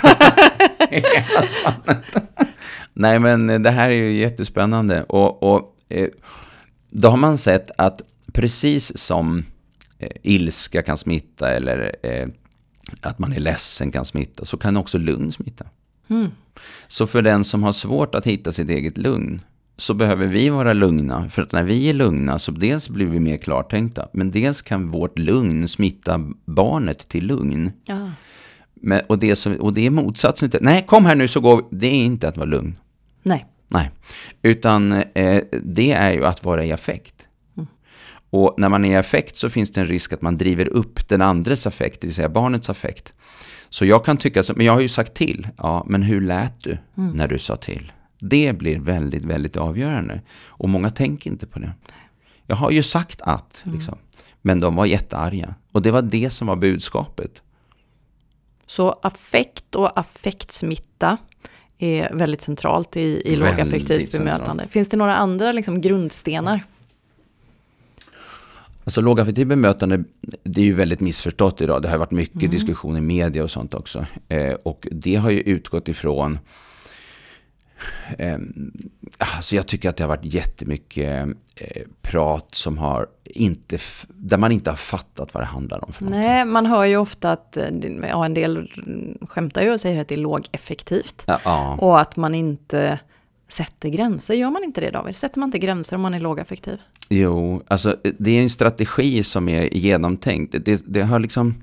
Nej, 2.92 3.18
men 3.18 3.62
det 3.62 3.70
här 3.70 3.88
är 3.88 3.94
ju 3.94 4.12
jättespännande. 4.12 5.02
Och, 5.02 5.42
och 5.42 5.76
eh, 5.88 6.09
då 6.90 7.09
har 7.09 7.16
man 7.16 7.38
sett 7.38 7.70
att 7.78 8.02
precis 8.33 8.98
som 8.98 9.44
eh, 9.98 10.09
ilska 10.22 10.83
kan 10.83 10.96
smitta 10.96 11.50
eller 11.50 11.96
eh, 12.02 12.28
att 13.00 13.18
man 13.18 13.33
är 13.33 13.40
ledsen 13.40 13.92
kan 13.92 14.04
smitta, 14.04 14.44
så 14.44 14.56
kan 14.56 14.76
också 14.76 14.98
lugn 14.98 15.33
smitta. 15.33 15.64
Mm. 16.09 16.30
Så 16.88 17.06
för 17.06 17.22
den 17.22 17.44
som 17.44 17.62
har 17.62 17.72
svårt 17.72 18.14
att 18.14 18.26
hitta 18.26 18.52
sitt 18.52 18.70
eget 18.70 18.98
lugn, 18.98 19.40
så 19.80 19.94
behöver 19.94 20.26
vi 20.26 20.48
vara 20.48 20.72
lugna. 20.72 21.30
För 21.30 21.42
att 21.42 21.52
när 21.52 21.62
vi 21.62 21.88
är 21.88 21.92
lugna 21.92 22.38
så 22.38 22.52
dels 22.52 22.88
blir 22.88 23.06
vi 23.06 23.20
mer 23.20 23.36
klartänkta, 23.36 24.08
men 24.12 24.30
dels 24.30 24.62
kan 24.62 24.90
vårt 24.90 25.18
lugn 25.18 25.68
smitta 25.68 26.20
barnet 26.44 27.08
till 27.08 27.26
lugn. 27.26 27.72
Ja. 27.84 28.10
Men, 28.74 29.00
och, 29.08 29.18
det 29.18 29.36
som, 29.36 29.54
och 29.54 29.72
det 29.72 29.86
är 29.86 29.90
motsatsen 29.90 30.50
till, 30.50 30.60
nej 30.62 30.86
kom 30.86 31.06
här 31.06 31.14
nu 31.14 31.28
så 31.28 31.40
går 31.40 31.56
vi. 31.56 31.78
Det 31.78 31.86
är 31.86 32.04
inte 32.04 32.28
att 32.28 32.36
vara 32.36 32.48
lugn. 32.48 32.78
Nej. 33.22 33.46
Nej, 33.68 33.90
utan 34.42 34.92
eh, 34.92 35.42
det 35.62 35.92
är 35.92 36.12
ju 36.12 36.26
att 36.26 36.44
vara 36.44 36.64
i 36.64 36.72
affekt. 36.72 37.14
Mm. 37.56 37.66
Och 38.30 38.54
när 38.58 38.68
man 38.68 38.84
är 38.84 38.92
i 38.92 38.96
affekt 38.96 39.36
så 39.36 39.50
finns 39.50 39.70
det 39.70 39.80
en 39.80 39.86
risk 39.86 40.12
att 40.12 40.22
man 40.22 40.36
driver 40.36 40.68
upp 40.68 41.08
den 41.08 41.22
andres 41.22 41.66
affekt, 41.66 42.00
det 42.00 42.06
vill 42.06 42.14
säga 42.14 42.28
barnets 42.28 42.70
affekt. 42.70 43.12
Så 43.68 43.84
jag 43.84 44.04
kan 44.04 44.16
tycka, 44.16 44.42
så, 44.42 44.52
men 44.56 44.66
jag 44.66 44.72
har 44.72 44.80
ju 44.80 44.88
sagt 44.88 45.14
till, 45.14 45.48
ja, 45.56 45.84
men 45.88 46.02
hur 46.02 46.20
lät 46.20 46.60
du 46.64 46.78
mm. 46.96 47.10
när 47.10 47.28
du 47.28 47.38
sa 47.38 47.56
till? 47.56 47.92
Det 48.20 48.59
blir 48.59 48.78
väldigt, 48.78 49.24
väldigt 49.24 49.56
avgörande. 49.56 50.20
Och 50.46 50.68
många 50.68 50.90
tänker 50.90 51.30
inte 51.30 51.46
på 51.46 51.59
det. 51.59 51.72
Jag 52.46 52.56
har 52.56 52.70
ju 52.70 52.83
sagt 52.83 53.20
att, 53.20 53.62
mm. 53.64 53.76
liksom. 53.76 53.98
Men 54.42 54.61
de 54.61 54.76
var 54.76 54.87
jättearga. 54.87 55.54
Och 55.72 55.83
det 55.83 55.90
var 55.90 56.02
det 56.02 56.30
som 56.30 56.46
var 56.46 56.56
budskapet. 56.56 57.42
Så 58.66 58.90
affekt 59.02 59.74
och 59.74 59.98
affektsmitta 59.98 61.16
är 61.78 62.14
väldigt 62.14 62.40
centralt 62.40 62.96
i, 62.96 63.22
i 63.24 63.37
lågaffektivt 63.37 64.18
bemötande. 64.18 64.68
Finns 64.68 64.88
det 64.88 64.96
några 64.96 65.16
andra 65.16 65.52
liksom, 65.52 65.80
grundstenar? 65.80 66.64
Alltså 68.85 69.00
lågaffektivt 69.00 69.48
bemötande, 69.48 70.04
det 70.42 70.61
är 70.61 70.64
ju 70.64 70.74
väldigt 70.74 71.00
missförstått 71.00 71.61
idag. 71.61 71.83
Det 71.83 71.88
har 71.88 71.98
varit 71.98 72.11
mycket 72.11 72.37
mm. 72.37 72.50
diskussion 72.50 72.96
i 72.96 73.00
media 73.00 73.42
och 73.42 73.50
sånt 73.50 73.74
också. 73.74 74.06
Eh, 74.28 74.52
och 74.52 74.88
det 74.90 75.16
har 75.16 75.30
ju 75.30 75.40
utgått 75.40 75.88
ifrån 75.88 76.38
alltså 79.18 79.56
jag 79.56 79.66
tycker 79.66 79.88
att 79.88 79.96
det 79.96 80.04
har 80.04 80.08
varit 80.08 80.34
jättemycket 80.34 81.28
eh, 81.56 81.82
prat 82.02 82.54
som 82.54 82.78
har 82.78 83.06
inte, 83.24 83.78
där 84.08 84.38
man 84.38 84.52
inte 84.52 84.70
har 84.70 84.76
fattat 84.76 85.34
vad 85.34 85.42
det 85.42 85.46
handlar 85.46 85.84
om. 85.84 85.92
För 85.92 86.04
Nej, 86.04 86.44
man 86.44 86.66
hör 86.66 86.84
ju 86.84 86.96
ofta 86.96 87.32
att 87.32 87.56
eh, 87.56 87.68
ja, 88.08 88.24
en 88.24 88.34
del 88.34 88.70
skämtar 89.28 89.62
ju 89.62 89.72
och 89.72 89.80
säger 89.80 90.00
att 90.00 90.08
det 90.08 90.14
är 90.14 90.18
lågeffektivt. 90.18 91.24
Ja, 91.26 91.40
ja. 91.44 91.76
Och 91.80 92.00
att 92.00 92.16
man 92.16 92.34
inte 92.34 92.98
sätter 93.48 93.88
gränser. 93.88 94.34
Gör 94.34 94.50
man 94.50 94.64
inte 94.64 94.80
det 94.80 94.90
David? 94.90 95.16
Sätter 95.16 95.40
man 95.40 95.46
inte 95.46 95.58
gränser 95.58 95.96
om 95.96 96.02
man 96.02 96.14
är 96.14 96.20
lågaffektiv? 96.20 96.78
Jo, 97.08 97.62
alltså 97.66 97.96
det 98.18 98.30
är 98.30 98.42
en 98.42 98.50
strategi 98.50 99.22
som 99.22 99.48
är 99.48 99.74
genomtänkt. 99.74 100.54
Det, 100.64 100.82
det 100.86 101.02
har 101.02 101.18
liksom 101.18 101.54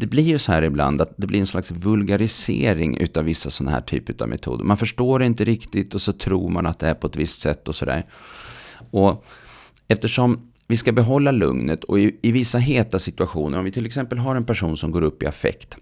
det 0.00 0.06
blir 0.06 0.22
ju 0.22 0.38
så 0.38 0.52
här 0.52 0.62
ibland 0.62 1.00
att 1.00 1.14
det 1.16 1.26
blir 1.26 1.40
en 1.40 1.46
slags 1.46 1.70
vulgarisering 1.70 2.96
utav 2.96 3.24
vissa 3.24 3.50
sådana 3.50 3.70
här 3.70 3.80
typer 3.80 4.22
av 4.22 4.28
metoder. 4.28 4.64
Man 4.64 4.76
förstår 4.76 5.18
det 5.18 5.26
inte 5.26 5.44
riktigt 5.44 5.94
och 5.94 6.02
så 6.02 6.12
tror 6.12 6.48
man 6.48 6.66
att 6.66 6.78
det 6.78 6.88
är 6.88 6.94
på 6.94 7.06
ett 7.06 7.16
visst 7.16 7.40
sätt 7.40 7.68
och 7.68 7.74
sådär. 7.74 8.04
Och 8.90 9.24
eftersom 9.88 10.50
vi 10.66 10.76
ska 10.76 10.92
behålla 10.92 11.30
lugnet 11.30 11.84
och 11.84 12.00
i, 12.00 12.16
i 12.22 12.32
vissa 12.32 12.58
heta 12.58 12.98
situationer, 12.98 13.58
om 13.58 13.64
vi 13.64 13.72
till 13.72 13.86
exempel 13.86 14.18
har 14.18 14.36
en 14.36 14.44
person 14.44 14.76
som 14.76 14.90
går 14.90 15.02
upp 15.02 15.22
i 15.22 15.26
affekt, 15.26 15.76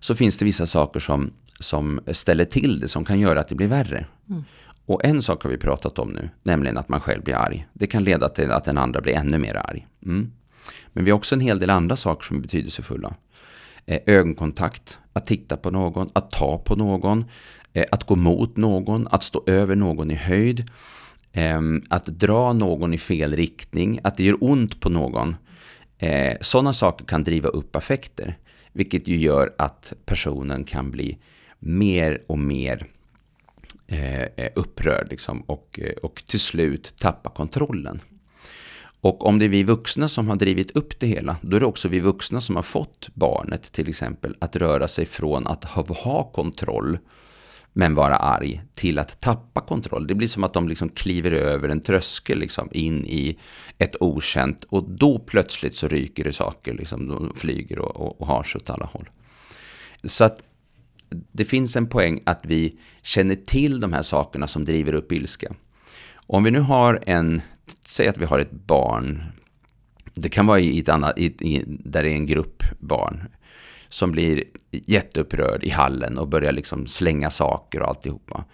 så 0.00 0.14
finns 0.14 0.36
det 0.36 0.44
vissa 0.44 0.66
saker 0.66 1.00
som, 1.00 1.30
som 1.60 2.00
ställer 2.12 2.44
till 2.44 2.78
det, 2.78 2.88
som 2.88 3.04
kan 3.04 3.20
göra 3.20 3.40
att 3.40 3.48
det 3.48 3.54
blir 3.54 3.68
värre. 3.68 4.06
Mm. 4.28 4.44
Och 4.86 5.04
en 5.04 5.22
sak 5.22 5.42
har 5.42 5.50
vi 5.50 5.58
pratat 5.58 5.98
om 5.98 6.10
nu, 6.10 6.30
nämligen 6.42 6.76
att 6.76 6.88
man 6.88 7.00
själv 7.00 7.24
blir 7.24 7.34
arg. 7.34 7.66
Det 7.72 7.86
kan 7.86 8.04
leda 8.04 8.28
till 8.28 8.50
att 8.50 8.64
den 8.64 8.78
andra 8.78 9.00
blir 9.00 9.14
ännu 9.14 9.38
mer 9.38 9.56
arg. 9.56 9.86
Mm. 10.04 10.32
Men 10.92 11.04
vi 11.04 11.10
har 11.10 11.18
också 11.18 11.34
en 11.34 11.40
hel 11.40 11.58
del 11.58 11.70
andra 11.70 11.96
saker 11.96 12.24
som 12.26 12.36
är 12.36 12.40
betydelsefulla. 12.40 13.14
Eh, 13.86 14.00
ögonkontakt, 14.06 14.98
att 15.12 15.26
titta 15.26 15.56
på 15.56 15.70
någon, 15.70 16.10
att 16.12 16.30
ta 16.30 16.58
på 16.58 16.76
någon, 16.76 17.24
eh, 17.72 17.84
att 17.90 18.04
gå 18.04 18.16
mot 18.16 18.56
någon, 18.56 19.08
att 19.08 19.22
stå 19.22 19.42
över 19.46 19.76
någon 19.76 20.10
i 20.10 20.14
höjd, 20.14 20.70
eh, 21.32 21.60
att 21.88 22.04
dra 22.04 22.52
någon 22.52 22.94
i 22.94 22.98
fel 22.98 23.36
riktning, 23.36 24.00
att 24.04 24.16
det 24.16 24.24
gör 24.24 24.36
ont 24.40 24.80
på 24.80 24.88
någon. 24.88 25.36
Eh, 25.98 26.36
Sådana 26.40 26.72
saker 26.72 27.04
kan 27.04 27.24
driva 27.24 27.48
upp 27.48 27.76
affekter, 27.76 28.38
vilket 28.72 29.08
ju 29.08 29.16
gör 29.16 29.54
att 29.58 29.92
personen 30.04 30.64
kan 30.64 30.90
bli 30.90 31.18
mer 31.58 32.22
och 32.26 32.38
mer 32.38 32.86
eh, 33.86 34.22
eh 34.22 34.50
upprörd 34.54 35.06
liksom, 35.10 35.40
och, 35.40 35.80
eh, 35.82 35.96
och 36.02 36.22
till 36.26 36.40
slut 36.40 36.94
tappa 36.96 37.30
kontrollen. 37.30 38.00
Och 39.06 39.26
om 39.26 39.38
det 39.38 39.44
är 39.44 39.48
vi 39.48 39.62
vuxna 39.62 40.08
som 40.08 40.28
har 40.28 40.36
drivit 40.36 40.70
upp 40.70 41.00
det 41.00 41.06
hela, 41.06 41.36
då 41.42 41.56
är 41.56 41.60
det 41.60 41.66
också 41.66 41.88
vi 41.88 42.00
vuxna 42.00 42.40
som 42.40 42.56
har 42.56 42.62
fått 42.62 43.08
barnet 43.14 43.72
till 43.72 43.88
exempel 43.88 44.36
att 44.38 44.56
röra 44.56 44.88
sig 44.88 45.06
från 45.06 45.46
att 45.46 45.64
ha, 45.64 45.82
ha 45.82 46.24
kontroll 46.24 46.98
men 47.72 47.94
vara 47.94 48.16
arg 48.16 48.62
till 48.74 48.98
att 48.98 49.20
tappa 49.20 49.60
kontroll. 49.60 50.06
Det 50.06 50.14
blir 50.14 50.28
som 50.28 50.44
att 50.44 50.52
de 50.52 50.68
liksom 50.68 50.88
kliver 50.88 51.30
över 51.30 51.68
en 51.68 51.80
tröskel 51.80 52.38
liksom 52.38 52.68
in 52.72 53.06
i 53.06 53.38
ett 53.78 53.96
okänt 54.00 54.64
och 54.64 54.90
då 54.90 55.18
plötsligt 55.18 55.74
så 55.74 55.88
ryker 55.88 56.24
det 56.24 56.32
saker, 56.32 56.74
liksom, 56.74 57.08
de 57.08 57.32
flyger 57.36 57.78
och, 57.78 57.96
och, 57.96 58.20
och 58.20 58.26
har 58.26 58.42
sig 58.42 58.58
åt 58.58 58.70
alla 58.70 58.86
håll. 58.86 59.10
Så 60.04 60.24
att 60.24 60.42
det 61.32 61.44
finns 61.44 61.76
en 61.76 61.86
poäng 61.86 62.22
att 62.26 62.40
vi 62.44 62.78
känner 63.02 63.34
till 63.34 63.80
de 63.80 63.92
här 63.92 64.02
sakerna 64.02 64.48
som 64.48 64.64
driver 64.64 64.94
upp 64.94 65.12
ilska. 65.12 65.54
Om 66.26 66.44
vi 66.44 66.50
nu 66.50 66.60
har 66.60 67.02
en 67.06 67.42
säg 67.80 68.08
att 68.08 68.18
vi 68.18 68.24
har 68.24 68.38
ett 68.38 68.52
barn, 68.52 69.22
det 70.14 70.28
kan 70.28 70.46
vara 70.46 70.60
i 70.60 70.78
ett 70.78 70.88
annat, 70.88 71.18
i, 71.18 71.24
i, 71.24 71.64
där 71.66 72.02
det 72.02 72.10
är 72.10 72.14
en 72.14 72.26
grupp 72.26 72.62
barn, 72.78 73.28
som 73.88 74.12
blir 74.12 74.44
jätteupprörd 74.70 75.64
i 75.64 75.70
hallen 75.70 76.18
och 76.18 76.28
börjar 76.28 76.52
liksom 76.52 76.86
slänga 76.86 77.30
saker 77.30 77.82
och 77.82 77.88
alltihopa. 77.88 78.44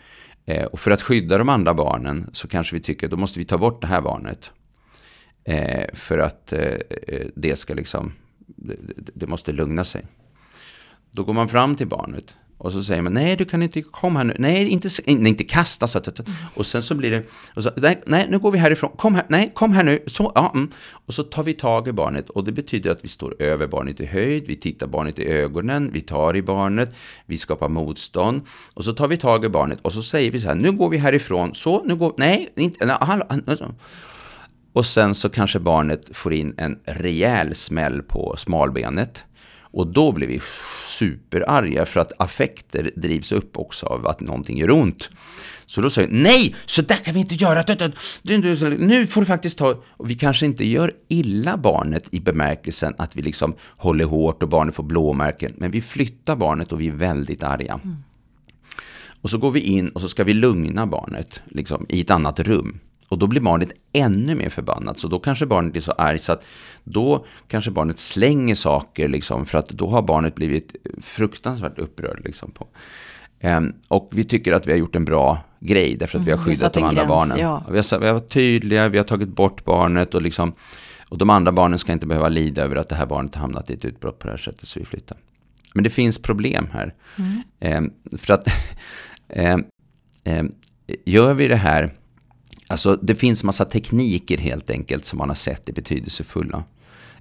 Eh, 0.46 0.64
och 0.64 0.80
för 0.80 0.90
att 0.90 1.02
skydda 1.02 1.38
de 1.38 1.48
andra 1.48 1.74
barnen 1.74 2.30
så 2.32 2.48
kanske 2.48 2.74
vi 2.74 2.82
tycker 2.82 3.06
att 3.06 3.10
då 3.10 3.16
måste 3.16 3.38
vi 3.38 3.44
ta 3.44 3.58
bort 3.58 3.80
det 3.80 3.86
här 3.86 4.00
barnet. 4.00 4.52
Eh, 5.44 5.94
för 5.94 6.18
att 6.18 6.52
eh, 6.52 6.60
eh 6.60 7.26
det 7.34 7.56
ska 7.56 7.74
liksom, 7.74 8.12
det, 8.36 8.76
det 9.14 9.26
måste 9.26 9.52
lugna 9.52 9.84
sig. 9.84 10.06
Då 11.10 11.24
går 11.24 11.32
man 11.32 11.48
fram 11.48 11.76
till 11.76 11.88
barnet 11.88 12.36
och 12.62 12.72
så 12.72 12.82
säger 12.82 13.02
man, 13.02 13.12
nej 13.12 13.36
du 13.36 13.44
kan 13.44 13.62
inte 13.62 13.82
komma 13.82 14.18
här 14.18 14.24
nu, 14.24 14.34
nej 14.38 14.68
inte, 14.68 14.88
nej, 15.06 15.28
inte 15.28 15.44
kasta 15.44 15.86
så 15.86 15.98
att, 15.98 16.20
och 16.54 16.66
sen 16.66 16.82
så 16.82 16.94
blir 16.94 17.10
det, 17.10 17.22
och 17.54 17.62
så, 17.62 17.70
nej, 17.76 18.02
nej 18.06 18.26
nu 18.30 18.38
går 18.38 18.50
vi 18.50 18.58
härifrån, 18.58 18.90
kom 18.96 19.14
här, 19.14 19.26
nej 19.28 19.50
kom 19.54 19.72
här 19.72 19.84
nu, 19.84 19.98
så, 20.06 20.32
ja, 20.34 20.50
mm. 20.54 20.70
och 21.06 21.14
så 21.14 21.22
tar 21.22 21.42
vi 21.42 21.54
tag 21.54 21.88
i 21.88 21.92
barnet. 21.92 22.30
Och 22.30 22.44
det 22.44 22.52
betyder 22.52 22.90
att 22.90 23.04
vi 23.04 23.08
står 23.08 23.42
över 23.42 23.66
barnet 23.66 24.00
i 24.00 24.06
höjd, 24.06 24.44
vi 24.46 24.56
tittar 24.56 24.86
barnet 24.86 25.18
i 25.18 25.26
ögonen, 25.26 25.90
vi 25.92 26.00
tar 26.00 26.36
i 26.36 26.42
barnet, 26.42 26.94
vi 27.26 27.38
skapar 27.38 27.68
motstånd. 27.68 28.42
Och 28.74 28.84
så 28.84 28.92
tar 28.92 29.08
vi 29.08 29.16
tag 29.16 29.44
i 29.44 29.48
barnet. 29.48 29.78
Och 29.82 29.92
så 29.92 30.02
säger 30.02 30.30
vi 30.30 30.40
så 30.40 30.48
här, 30.48 30.54
nu 30.54 30.72
går 30.72 30.88
vi 30.88 30.98
härifrån, 30.98 31.54
så, 31.54 31.82
nu 31.84 31.94
går, 31.96 32.14
nej, 32.16 32.48
inte, 32.56 32.86
nej, 32.86 32.96
hallå. 33.00 33.24
Alltså. 33.46 33.74
Och 34.72 34.86
sen 34.86 35.14
så 35.14 35.28
kanske 35.28 35.58
barnet 35.58 36.16
får 36.16 36.32
in 36.32 36.54
en 36.56 36.78
rejäl 36.84 37.54
smäll 37.54 38.02
på 38.02 38.34
smalbenet. 38.38 39.24
Och 39.72 39.86
då 39.86 40.12
blir 40.12 40.26
vi 40.28 40.40
superarga 40.88 41.84
för 41.84 42.00
att 42.00 42.12
affekter 42.18 42.90
drivs 42.96 43.32
upp 43.32 43.56
också 43.56 43.86
av 43.86 44.06
att 44.06 44.20
någonting 44.20 44.58
gör 44.58 44.70
ont. 44.70 45.10
Så 45.66 45.80
då 45.80 45.90
säger 45.90 46.08
nej, 46.12 46.54
så 46.66 46.82
där 46.82 46.96
kan 46.96 47.14
vi 47.14 47.20
inte 47.20 47.34
göra. 47.34 47.64
Nu 48.78 49.06
får 49.06 49.20
du 49.20 49.26
faktiskt 49.26 49.58
ta... 49.58 49.82
Och 49.90 50.10
vi 50.10 50.14
kanske 50.14 50.46
inte 50.46 50.64
gör 50.64 50.92
illa 51.08 51.56
barnet 51.56 52.08
i 52.10 52.20
bemärkelsen 52.20 52.94
att 52.98 53.16
vi 53.16 53.22
liksom 53.22 53.54
håller 53.76 54.04
hårt 54.04 54.42
och 54.42 54.48
barnet 54.48 54.74
får 54.74 54.82
blåmärken. 54.82 55.52
Men 55.56 55.70
vi 55.70 55.80
flyttar 55.80 56.36
barnet 56.36 56.72
och 56.72 56.80
vi 56.80 56.88
är 56.88 56.92
väldigt 56.92 57.42
arga. 57.42 57.80
Mm. 57.84 57.96
Och 59.22 59.30
så 59.30 59.38
går 59.38 59.50
vi 59.50 59.60
in 59.60 59.88
och 59.88 60.00
så 60.00 60.08
ska 60.08 60.24
vi 60.24 60.34
lugna 60.34 60.86
barnet 60.86 61.40
liksom, 61.44 61.86
i 61.88 62.00
ett 62.00 62.10
annat 62.10 62.40
rum. 62.40 62.80
Och 63.12 63.18
då 63.18 63.26
blir 63.26 63.40
barnet 63.40 63.72
ännu 63.92 64.34
mer 64.34 64.48
förbannat. 64.48 64.98
Så 64.98 65.08
då 65.08 65.18
kanske 65.18 65.46
barnet 65.46 65.72
blir 65.72 65.82
så 65.82 65.92
argt 65.92 66.22
så 66.22 66.32
att 66.32 66.46
då 66.84 67.26
kanske 67.48 67.70
barnet 67.70 67.98
slänger 67.98 68.54
saker 68.54 69.08
liksom 69.08 69.46
för 69.46 69.58
att 69.58 69.68
då 69.68 69.90
har 69.90 70.02
barnet 70.02 70.34
blivit 70.34 70.76
fruktansvärt 71.02 71.78
upprörd. 71.78 72.20
Liksom 72.24 72.50
på. 72.50 72.66
Um, 73.44 73.74
och 73.88 74.10
vi 74.12 74.24
tycker 74.24 74.52
att 74.52 74.66
vi 74.66 74.70
har 74.70 74.78
gjort 74.78 74.96
en 74.96 75.04
bra 75.04 75.38
grej 75.60 75.96
därför 75.96 76.18
att 76.18 76.26
mm, 76.26 76.26
vi 76.26 76.32
har 76.32 76.38
skyddat 76.38 76.72
de 76.72 76.82
andra 76.82 76.94
gräns, 76.94 77.08
barnen. 77.08 77.38
Ja. 77.38 77.64
Vi, 77.70 77.76
har, 77.76 77.98
vi 77.98 78.06
har 78.06 78.14
varit 78.14 78.28
tydliga, 78.28 78.88
vi 78.88 78.98
har 78.98 79.04
tagit 79.04 79.28
bort 79.28 79.64
barnet 79.64 80.14
och 80.14 80.22
liksom 80.22 80.52
och 81.08 81.18
de 81.18 81.30
andra 81.30 81.52
barnen 81.52 81.78
ska 81.78 81.92
inte 81.92 82.06
behöva 82.06 82.28
lida 82.28 82.62
över 82.62 82.76
att 82.76 82.88
det 82.88 82.94
här 82.94 83.06
barnet 83.06 83.34
har 83.34 83.40
hamnat 83.40 83.70
i 83.70 83.72
ett 83.72 83.84
utbrott 83.84 84.18
på 84.18 84.26
det 84.26 84.32
här 84.32 84.38
sättet 84.38 84.68
så 84.68 84.78
vi 84.78 84.84
flyttar. 84.84 85.18
Men 85.74 85.84
det 85.84 85.90
finns 85.90 86.18
problem 86.18 86.68
här. 86.72 86.94
Mm. 87.60 87.84
Um, 87.84 88.18
för 88.18 88.34
att 88.34 88.46
um, 90.24 90.54
gör 91.04 91.34
vi 91.34 91.48
det 91.48 91.56
här 91.56 91.90
Alltså 92.66 92.96
det 92.96 93.14
finns 93.14 93.44
massa 93.44 93.64
tekniker 93.64 94.38
helt 94.38 94.70
enkelt 94.70 95.04
som 95.04 95.18
man 95.18 95.28
har 95.28 95.34
sett 95.34 95.68
är 95.68 95.72
betydelsefulla. 95.72 96.64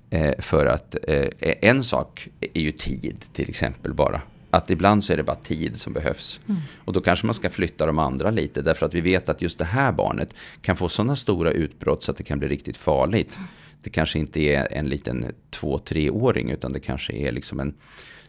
Eh, 0.10 0.34
för 0.39 0.65
att 0.65 0.95
eh, 1.08 1.27
en 1.41 1.84
sak 1.84 2.27
är 2.54 2.62
ju 2.62 2.71
tid 2.71 3.25
till 3.34 3.49
exempel 3.49 3.93
bara. 3.93 4.21
Att 4.49 4.69
ibland 4.69 5.04
så 5.04 5.13
är 5.13 5.17
det 5.17 5.23
bara 5.23 5.36
tid 5.36 5.80
som 5.80 5.93
behövs. 5.93 6.39
Mm. 6.49 6.62
Och 6.86 6.93
då 6.93 7.01
kanske 7.01 7.25
man 7.25 7.34
ska 7.34 7.49
flytta 7.49 7.86
de 7.86 7.99
andra 7.99 8.32
lite. 8.32 8.62
Därför 8.62 8.86
att 8.86 8.93
vi 8.93 9.01
vet 9.01 9.30
att 9.30 9.41
just 9.41 9.60
det 9.60 9.65
här 9.65 9.91
barnet 9.91 10.34
kan 10.62 10.77
få 10.77 10.89
sådana 10.89 11.15
stora 11.15 11.51
utbrott 11.51 12.04
så 12.04 12.12
att 12.12 12.17
det 12.17 12.23
kan 12.23 12.39
bli 12.39 12.47
riktigt 12.47 12.77
farligt. 12.77 13.39
Det 13.84 13.89
kanske 13.89 14.19
inte 14.19 14.41
är 14.41 14.73
en 14.73 14.89
liten 14.89 15.25
två, 15.49 15.80
treåring 15.80 16.49
utan 16.49 16.73
det 16.73 16.80
kanske 16.80 17.13
är 17.13 17.32
liksom 17.32 17.60
en 17.60 17.73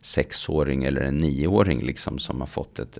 sexåring 0.00 0.84
eller 0.84 1.00
en 1.00 1.16
nioåring 1.18 1.82
liksom 1.82 2.18
som 2.18 2.40
har 2.40 2.46
fått 2.46 2.78
ett 2.78 2.98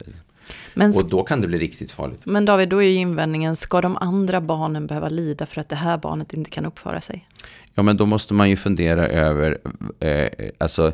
men, 0.74 0.90
och 0.90 1.09
då 1.09 1.22
kan 1.22 1.40
det 1.40 1.48
bli 1.48 1.59
riktigt 1.59 1.92
farligt. 1.92 2.20
Men 2.24 2.44
David, 2.44 2.68
då 2.68 2.83
är 2.83 2.87
ju 2.87 2.94
invändningen, 2.94 3.57
ska 3.57 3.81
de 3.81 3.96
andra 3.96 4.40
barnen 4.40 4.87
behöva 4.87 5.09
lida 5.09 5.46
för 5.46 5.61
att 5.61 5.68
det 5.68 5.76
här 5.76 5.98
barnet 5.98 6.35
inte 6.35 6.50
kan 6.50 6.66
uppföra 6.66 7.00
sig? 7.00 7.28
Ja, 7.74 7.83
men 7.83 7.96
då 7.96 8.07
måste 8.07 8.35
man 8.35 8.50
ju 8.50 8.57
fundera 8.57 9.09
över, 9.09 9.59
eh, 10.00 10.28
alltså 10.59 10.92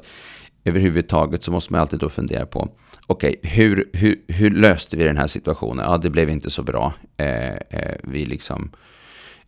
överhuvudtaget 0.65 1.43
så 1.43 1.51
måste 1.51 1.73
man 1.73 1.81
alltid 1.81 1.99
då 1.99 2.09
fundera 2.09 2.47
på, 2.47 2.69
okej, 3.07 3.37
okay, 3.39 3.51
hur, 3.51 3.91
hur, 3.93 4.23
hur 4.29 4.51
löste 4.51 4.97
vi 4.97 5.05
den 5.05 5.17
här 5.17 5.27
situationen? 5.27 5.85
Ja, 5.89 5.99
det 5.99 6.11
blev 6.11 6.31
inte 6.31 6.51
så 6.51 6.63
bra. 6.63 6.93
Eh, 7.17 7.55
eh, 7.55 7.97
vi 8.03 8.27
liksom 8.27 8.71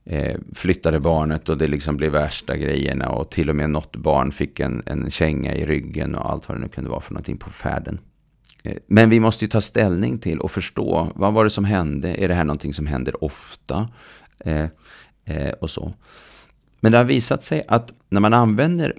eh, 0.05 0.37
flyttade 0.55 1.01
barnet 1.01 1.49
och 1.49 1.59
det 1.59 1.67
liksom 1.67 1.97
blev 1.97 2.13
värsta 2.13 2.57
grejerna 2.57 3.09
och 3.09 3.31
till 3.31 3.51
och 3.51 3.57
med 3.57 3.71
något 3.71 3.97
barn 3.97 4.33
fick 4.33 4.61
en, 4.61 4.83
en 4.87 5.11
känga 5.11 5.55
i 5.55 5.67
ryggen 5.67 6.15
och 6.15 6.31
allt 6.31 6.49
vad 6.49 6.59
det 6.59 6.63
nu 6.63 6.69
kunde 6.69 6.91
vara 6.91 7.01
för 7.01 7.13
någonting 7.13 7.39
på 7.39 7.51
färden. 7.51 7.99
Eh, 8.65 8.77
men 8.87 9.11
vi 9.11 9.21
måste 9.21 9.45
ju 9.45 9.49
ta 9.49 9.61
ställning 9.61 10.19
till 10.19 10.41
och 10.41 10.51
förstå, 10.51 11.13
vad 11.15 11.33
var 11.33 11.45
det 11.45 11.51
som 11.51 11.65
hände? 11.65 12.25
Är 12.25 12.29
det 12.29 12.35
här 12.35 12.45
någonting 12.45 12.75
som 12.75 12.87
händer 12.87 13.25
ofta? 13.25 13.89
Eh, 14.45 14.67
eh, 15.25 15.51
och 15.61 15.71
så. 15.71 15.93
Men 16.81 16.93
det 16.93 16.99
har 16.99 17.05
visat 17.05 17.43
sig 17.43 17.63
att 17.69 17.93
när 18.09 18.21
man 18.21 18.35
använder 18.35 18.95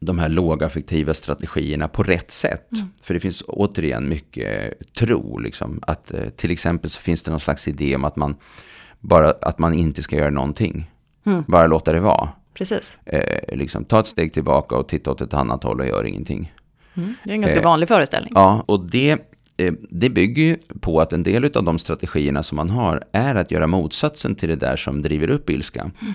de 0.00 0.18
här 0.18 0.28
lågaffektiva 0.28 1.14
strategierna 1.14 1.88
på 1.88 2.02
rätt 2.02 2.30
sätt. 2.30 2.72
Mm. 2.72 2.88
För 3.02 3.14
det 3.14 3.20
finns 3.20 3.42
återigen 3.46 4.08
mycket 4.08 4.74
tro. 4.94 5.38
Liksom, 5.38 5.80
att, 5.82 6.14
eh, 6.14 6.28
till 6.28 6.50
exempel 6.50 6.90
så 6.90 7.00
finns 7.00 7.22
det 7.22 7.30
någon 7.30 7.40
slags 7.40 7.68
idé 7.68 7.96
om 7.96 8.04
att 8.04 8.16
man, 8.16 8.36
bara, 9.00 9.30
att 9.30 9.58
man 9.58 9.74
inte 9.74 10.02
ska 10.02 10.16
göra 10.16 10.30
någonting. 10.30 10.90
Mm. 11.26 11.44
Bara 11.48 11.66
låta 11.66 11.92
det 11.92 12.00
vara. 12.00 12.28
Precis. 12.54 12.98
Eh, 13.04 13.56
liksom, 13.56 13.84
ta 13.84 14.00
ett 14.00 14.06
steg 14.06 14.32
tillbaka 14.32 14.76
och 14.76 14.88
titta 14.88 15.10
åt 15.10 15.20
ett 15.20 15.34
annat 15.34 15.64
håll 15.64 15.80
och 15.80 15.86
gör 15.86 16.04
ingenting. 16.04 16.52
Mm, 16.96 17.14
det 17.24 17.30
är 17.30 17.34
en 17.34 17.40
ganska 17.40 17.58
eh, 17.58 17.64
vanlig 17.64 17.88
föreställning. 17.88 18.32
Ja, 18.34 18.64
och 18.66 18.90
det, 18.90 19.10
eh, 19.56 19.72
det 19.90 20.10
bygger 20.10 20.42
ju 20.42 20.56
på 20.80 21.00
att 21.00 21.12
en 21.12 21.22
del 21.22 21.44
av 21.44 21.64
de 21.64 21.78
strategierna 21.78 22.42
som 22.42 22.56
man 22.56 22.70
har 22.70 23.04
är 23.12 23.34
att 23.34 23.50
göra 23.50 23.66
motsatsen 23.66 24.34
till 24.34 24.48
det 24.48 24.56
där 24.56 24.76
som 24.76 25.02
driver 25.02 25.30
upp 25.30 25.50
ilska. 25.50 25.80
Mm. 25.80 26.14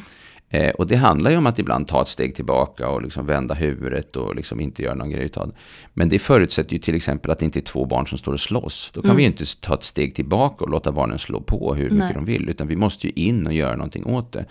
Eh, 0.54 0.70
och 0.70 0.88
det 0.88 0.96
handlar 0.96 1.32
ju 1.32 1.38
om 1.38 1.48
att 1.48 1.60
ibland 1.60 1.88
ta 1.88 2.02
ett 2.02 2.08
steg 2.08 2.36
tillbaka 2.36 2.90
och 2.90 3.02
liksom 3.02 3.26
vända 3.26 3.54
huvudet 3.54 4.16
och 4.16 4.36
liksom 4.36 4.60
inte 4.60 4.84
göra 4.84 4.96
någon 4.96 5.10
grej 5.10 5.30
av 5.36 5.48
det. 5.48 5.54
Men 5.94 6.10
det 6.10 6.20
förutsätter 6.20 6.74
ju 6.74 6.80
till 6.80 6.96
exempel 6.96 7.32
att 7.32 7.40
det 7.40 7.46
inte 7.46 7.60
är 7.60 7.62
två 7.62 7.86
barn 7.86 8.08
som 8.08 8.18
står 8.18 8.34
och 8.34 8.40
slåss. 8.40 8.92
Då 8.94 9.02
kan 9.02 9.12
mm. 9.12 9.18
vi 9.18 9.24
ju 9.24 9.28
inte 9.28 9.62
ta 9.62 9.74
ett 9.74 9.84
steg 9.84 10.16
tillbaka 10.16 10.64
och 10.64 10.70
låta 10.70 10.92
barnen 10.92 11.20
slå 11.20 11.42
på 11.42 11.76
hur 11.76 11.84
mycket 11.84 11.98
Nej. 11.98 12.14
de 12.14 12.26
vill. 12.26 12.50
Utan 12.50 12.68
vi 12.68 12.76
måste 12.76 13.08
ju 13.08 13.14
in 13.16 13.48
och 13.48 13.54
göra 13.54 13.76
någonting 13.76 14.06
åt 14.06 14.32
det. 14.32 14.46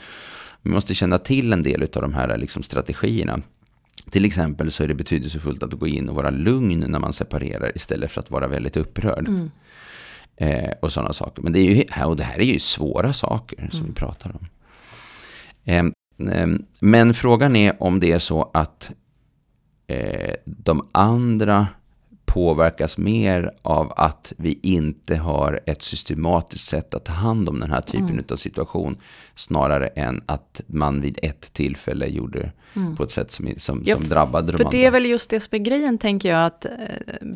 Vi 0.63 0.71
måste 0.71 0.95
känna 0.95 1.19
till 1.19 1.53
en 1.53 1.63
del 1.63 1.83
av 1.83 2.03
de 2.03 2.15
här 2.15 2.39
liksom 2.39 2.63
strategierna. 2.63 3.41
Till 4.11 4.25
exempel 4.25 4.73
så 4.73 4.83
är 4.83 4.89
det 4.89 4.95
betydelsefullt 4.95 5.63
att 5.63 5.73
gå 5.73 5.87
in 5.87 6.09
och 6.09 6.15
vara 6.15 6.31
lugn 6.31 6.85
när 6.89 6.99
man 6.99 7.13
separerar 7.13 7.73
istället 7.77 8.11
för 8.11 8.21
att 8.21 8.31
vara 8.31 8.49
väldigt 8.49 8.77
upprörd. 8.77 9.29
Mm. 9.29 9.51
Eh, 10.37 10.73
och 10.83 10.93
sådana 10.93 11.13
saker. 11.13 11.43
Men 11.43 11.53
det, 11.53 11.61
är 11.61 11.75
ju, 11.75 12.05
och 12.05 12.17
det 12.17 12.25
här 12.25 12.39
är 12.39 12.45
ju 12.45 12.59
svåra 12.59 13.13
saker 13.13 13.69
som 13.73 13.87
vi 13.87 13.93
pratar 13.93 14.37
om. 14.37 14.47
Eh, 15.65 15.85
eh, 16.33 16.49
men 16.81 17.15
frågan 17.15 17.57
är 17.57 17.83
om 17.83 18.01
det 18.01 18.13
är 18.13 18.19
så 18.19 18.51
att 18.55 18.91
eh, 19.87 20.35
de 20.45 20.89
andra 20.93 21.67
påverkas 22.35 22.99
mer 22.99 23.51
av 23.63 23.93
att 23.97 24.33
vi 24.37 24.59
inte 24.63 25.17
har 25.17 25.61
ett 25.67 25.83
systematiskt 25.83 26.67
sätt 26.69 26.95
att 26.95 27.05
ta 27.05 27.13
hand 27.13 27.49
om 27.49 27.61
den 27.61 27.71
här 27.73 27.81
typen 27.81 28.11
Mm. 28.11 28.25
av 28.31 28.37
situation. 28.37 28.97
Snarare 29.35 29.87
än 29.87 30.23
att 30.27 30.61
man 30.67 31.01
vid 31.01 31.19
ett 31.23 31.53
tillfälle 31.53 32.07
gjorde 32.07 32.53
Mm. 32.77 32.97
på 32.97 33.03
ett 33.03 33.11
sätt 33.11 33.31
som, 33.31 33.49
som, 33.57 33.83
Ja, 33.87 33.97
som 33.97 34.09
drabbade 34.09 34.47
de 34.47 34.53
För 34.57 34.65
andra. 34.65 34.71
det 34.79 34.85
är 34.85 34.91
väl 34.91 35.07
just 35.07 35.31
det 35.31 35.41
som 35.41 35.55
är 35.57 35.59
grejen, 35.59 35.99
tänker 35.99 36.29
jag, 36.31 36.45
att 36.47 36.65
eh, 36.65 36.71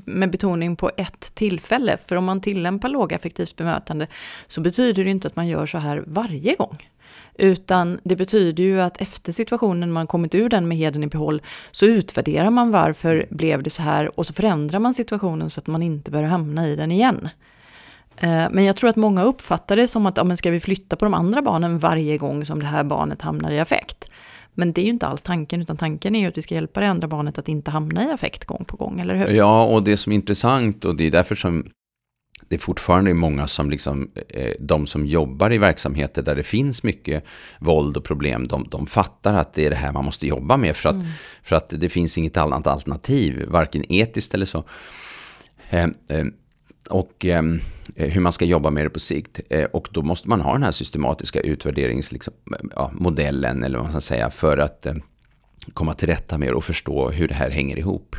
med 0.04 0.30
betoning 0.30 0.76
på 0.76 0.90
ett 0.96 1.34
tillfälle. 1.34 1.98
För 2.08 2.16
om 2.16 2.24
man 2.24 2.40
tillämpar 2.40 2.88
lågaffektivt 2.88 3.56
bemötande 3.56 4.06
så 4.46 4.60
betyder 4.60 5.04
det 5.04 5.10
inte 5.10 5.28
att 5.28 5.36
man 5.36 5.48
gör 5.48 5.66
så 5.66 5.78
här 5.78 6.04
varje 6.06 6.54
gång. 6.54 6.88
Utan 7.34 8.00
det 8.04 8.16
betyder 8.16 8.64
ju 8.64 8.80
att 8.80 9.00
efter 9.00 9.32
situationen 9.32 9.92
man 9.92 10.06
kommit 10.06 10.34
ur 10.34 10.48
den 10.48 10.68
med 10.68 10.76
heden 10.78 11.04
i 11.04 11.06
behåll 11.06 11.42
så 11.70 11.86
utvärderar 11.86 12.50
man 12.50 12.70
varför 12.70 13.26
blev 13.30 13.62
det 13.62 13.70
så 13.70 13.82
här 13.82 14.18
och 14.18 14.26
så 14.26 14.32
förändrar 14.32 14.78
man 14.78 14.94
situationen 14.94 15.50
så 15.50 15.60
att 15.60 15.66
man 15.66 15.82
inte 15.82 16.10
börjar 16.10 16.28
hamna 16.28 16.68
i 16.68 16.76
den 16.76 16.92
igen. 16.92 17.28
Eh, 18.16 18.46
men 18.50 18.64
jag 18.64 18.76
tror 18.76 18.90
att 18.90 18.96
många 18.96 19.22
uppfattar 19.22 19.76
det 19.76 19.88
som 19.88 20.06
att 20.06 20.16
ja, 20.16 20.24
men 20.24 20.36
ska 20.36 20.50
vi 20.50 20.60
flytta 20.60 20.96
på 20.96 21.04
de 21.04 21.14
andra 21.14 21.42
barnen 21.42 21.78
varje 21.78 22.18
gång 22.18 22.46
som 22.46 22.60
det 22.60 22.66
här 22.66 22.84
barnet 22.84 23.22
hamnar 23.22 23.50
i 23.50 23.60
affekt. 23.60 24.10
Men 24.54 24.72
det 24.72 24.80
är 24.80 24.84
ju 24.84 24.90
inte 24.90 25.06
alls 25.06 25.22
tanken, 25.22 25.62
utan 25.62 25.76
tanken 25.76 26.14
är 26.14 26.20
ju 26.20 26.26
att 26.26 26.38
vi 26.38 26.42
ska 26.42 26.54
hjälpa 26.54 26.80
det 26.80 26.88
andra 26.88 27.08
barnet 27.08 27.38
att 27.38 27.48
inte 27.48 27.70
hamna 27.70 28.04
i 28.04 28.12
affekt 28.12 28.44
gång 28.44 28.64
på 28.64 28.76
gång, 28.76 29.00
eller 29.00 29.14
hur? 29.14 29.28
Ja, 29.28 29.64
och 29.64 29.82
det 29.82 29.96
som 29.96 30.12
är 30.12 30.16
intressant 30.16 30.84
och 30.84 30.96
det 30.96 31.06
är 31.06 31.10
därför 31.10 31.34
som 31.34 31.64
det 32.54 32.58
fortfarande 32.58 33.10
är 33.10 33.14
många 33.14 33.46
som 33.46 33.70
liksom, 33.70 34.10
eh, 34.28 34.52
de 34.60 34.86
som 34.86 35.06
jobbar 35.06 35.52
i 35.52 35.58
verksamheter 35.58 36.22
där 36.22 36.34
det 36.34 36.42
finns 36.42 36.82
mycket 36.82 37.24
våld 37.58 37.96
och 37.96 38.04
problem, 38.04 38.48
de, 38.48 38.68
de 38.70 38.86
fattar 38.86 39.34
att 39.34 39.54
det 39.54 39.66
är 39.66 39.70
det 39.70 39.76
här 39.76 39.92
man 39.92 40.04
måste 40.04 40.26
jobba 40.26 40.56
med 40.56 40.76
för 40.76 40.88
att, 40.88 40.96
för 41.42 41.56
att 41.56 41.68
det 41.68 41.88
finns 41.88 42.18
inget 42.18 42.36
annat 42.36 42.66
alternativ, 42.66 43.44
varken 43.48 43.92
etiskt 43.92 44.34
eller 44.34 44.46
så. 44.46 44.64
Eh, 45.70 45.84
eh, 46.08 46.24
och 46.90 47.24
eh, 47.24 47.42
hur 47.94 48.20
man 48.20 48.32
ska 48.32 48.44
jobba 48.44 48.70
med 48.70 48.86
det 48.86 48.90
på 48.90 49.00
sikt. 49.00 49.40
Eh, 49.50 49.64
och 49.64 49.88
då 49.92 50.02
måste 50.02 50.28
man 50.28 50.40
ha 50.40 50.52
den 50.52 50.62
här 50.62 50.72
systematiska 50.72 51.40
utvärderingsmodellen, 51.40 52.10
liksom, 52.12 53.62
ja, 53.62 53.66
eller 53.66 53.78
vad 53.78 53.84
man 53.84 53.92
ska 53.92 54.00
säga, 54.00 54.30
för 54.30 54.58
att 54.58 54.86
eh, 54.86 54.94
komma 55.72 55.94
till 55.94 56.08
rätta 56.08 56.38
med 56.38 56.48
det 56.48 56.54
och 56.54 56.64
förstå 56.64 57.10
hur 57.10 57.28
det 57.28 57.34
här 57.34 57.50
hänger 57.50 57.78
ihop. 57.78 58.16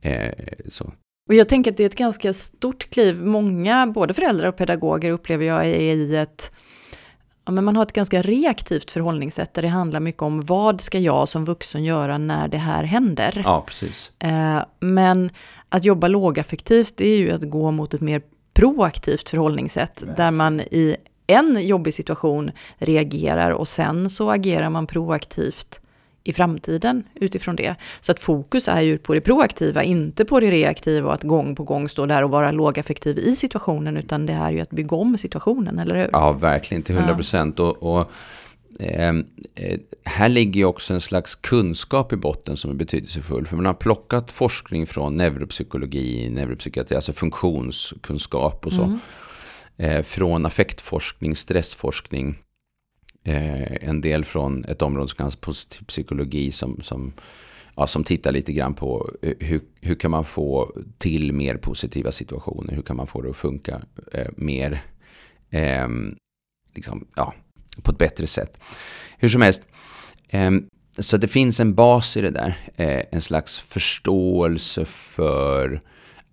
Eh, 0.00 0.32
så. 0.68 0.92
Och 1.28 1.34
jag 1.34 1.48
tänker 1.48 1.70
att 1.70 1.76
det 1.76 1.82
är 1.82 1.86
ett 1.86 1.94
ganska 1.94 2.32
stort 2.32 2.90
kliv. 2.90 3.24
Många, 3.24 3.86
både 3.86 4.14
föräldrar 4.14 4.48
och 4.48 4.56
pedagoger 4.56 5.10
upplever 5.10 5.46
jag 5.46 5.66
är 5.66 5.78
i 5.78 6.16
ett 6.16 6.52
Ja, 7.44 7.52
men 7.52 7.64
man 7.64 7.76
har 7.76 7.82
ett 7.82 7.92
ganska 7.92 8.22
reaktivt 8.22 8.90
förhållningssätt 8.90 9.54
där 9.54 9.62
det 9.62 9.68
handlar 9.68 10.00
mycket 10.00 10.22
om 10.22 10.40
vad 10.40 10.80
ska 10.80 10.98
jag 10.98 11.28
som 11.28 11.44
vuxen 11.44 11.84
göra 11.84 12.18
när 12.18 12.48
det 12.48 12.58
här 12.58 12.84
händer. 12.84 13.42
Ja, 13.44 13.64
precis. 13.66 14.12
Eh, 14.18 14.62
men 14.80 15.30
att 15.68 15.84
jobba 15.84 16.08
lågaffektivt 16.08 16.96
det 16.96 17.08
är 17.08 17.16
ju 17.16 17.30
att 17.30 17.50
gå 17.50 17.70
mot 17.70 17.94
ett 17.94 18.00
mer 18.00 18.22
proaktivt 18.54 19.28
förhållningssätt 19.28 20.04
där 20.16 20.30
man 20.30 20.60
i 20.60 20.96
en 21.26 21.66
jobbig 21.66 21.94
situation 21.94 22.50
reagerar 22.78 23.50
och 23.50 23.68
sen 23.68 24.10
så 24.10 24.30
agerar 24.30 24.70
man 24.70 24.86
proaktivt 24.86 25.80
i 26.28 26.32
framtiden 26.32 27.04
utifrån 27.14 27.56
det. 27.56 27.74
Så 28.00 28.12
att 28.12 28.20
fokus 28.20 28.68
är 28.68 28.80
ju 28.80 28.98
på 28.98 29.14
det 29.14 29.20
proaktiva, 29.20 29.82
inte 29.82 30.24
på 30.24 30.40
det 30.40 30.50
reaktiva 30.50 31.08
och 31.08 31.14
att 31.14 31.22
gång 31.22 31.54
på 31.54 31.64
gång 31.64 31.88
stå 31.88 32.06
där 32.06 32.24
och 32.24 32.30
vara 32.30 32.52
lågaffektiv 32.52 33.18
i 33.18 33.36
situationen, 33.36 33.96
utan 33.96 34.26
det 34.26 34.32
är 34.32 34.50
ju 34.50 34.60
att 34.60 34.70
bygga 34.70 34.96
om 34.96 35.18
situationen, 35.18 35.78
eller 35.78 35.96
hur? 35.96 36.08
Ja, 36.12 36.32
verkligen 36.32 36.82
till 36.82 36.96
100 36.96 37.14
procent. 37.14 37.60
Och, 37.60 37.82
och 37.82 38.10
eh, 38.80 39.08
eh, 39.54 39.78
här 40.04 40.28
ligger 40.28 40.60
ju 40.60 40.64
också 40.64 40.94
en 40.94 41.00
slags 41.00 41.34
kunskap 41.34 42.12
i 42.12 42.16
botten 42.16 42.56
som 42.56 42.70
är 42.70 42.74
betydelsefull. 42.74 43.46
För 43.46 43.56
man 43.56 43.66
har 43.66 43.74
plockat 43.74 44.32
forskning 44.32 44.86
från 44.86 45.16
neuropsykologi, 45.16 46.30
neuropsykiatri, 46.30 46.96
alltså 46.96 47.12
funktionskunskap 47.12 48.66
och 48.66 48.72
så. 48.72 48.98
Eh, 49.76 50.02
från 50.02 50.46
affektforskning, 50.46 51.36
stressforskning. 51.36 52.38
Eh, 53.24 53.88
en 53.88 54.00
del 54.00 54.24
från 54.24 54.64
ett 54.64 54.82
område 54.82 55.08
som 55.08 55.16
kallas 55.16 55.36
positiv 55.36 55.84
psykologi 55.84 56.52
som, 56.52 56.80
som, 56.82 57.12
ja, 57.76 57.86
som 57.86 58.04
tittar 58.04 58.32
lite 58.32 58.52
grann 58.52 58.74
på 58.74 59.10
eh, 59.22 59.34
hur, 59.40 59.60
hur 59.80 59.94
kan 59.94 60.10
man 60.10 60.24
få 60.24 60.72
till 60.98 61.32
mer 61.32 61.56
positiva 61.56 62.12
situationer? 62.12 62.74
Hur 62.74 62.82
kan 62.82 62.96
man 62.96 63.06
få 63.06 63.22
det 63.22 63.30
att 63.30 63.36
funka 63.36 63.82
eh, 64.12 64.28
mer 64.36 64.82
eh, 65.50 65.88
liksom, 66.74 67.06
ja, 67.16 67.34
på 67.82 67.90
ett 67.90 67.98
bättre 67.98 68.26
sätt. 68.26 68.60
Hur 69.18 69.28
som 69.28 69.42
helst, 69.42 69.66
eh, 70.28 70.50
så 70.98 71.16
det 71.16 71.28
finns 71.28 71.60
en 71.60 71.74
bas 71.74 72.16
i 72.16 72.20
det 72.20 72.30
där. 72.30 72.58
Eh, 72.76 73.02
en 73.10 73.20
slags 73.20 73.58
förståelse 73.58 74.84
för 74.84 75.80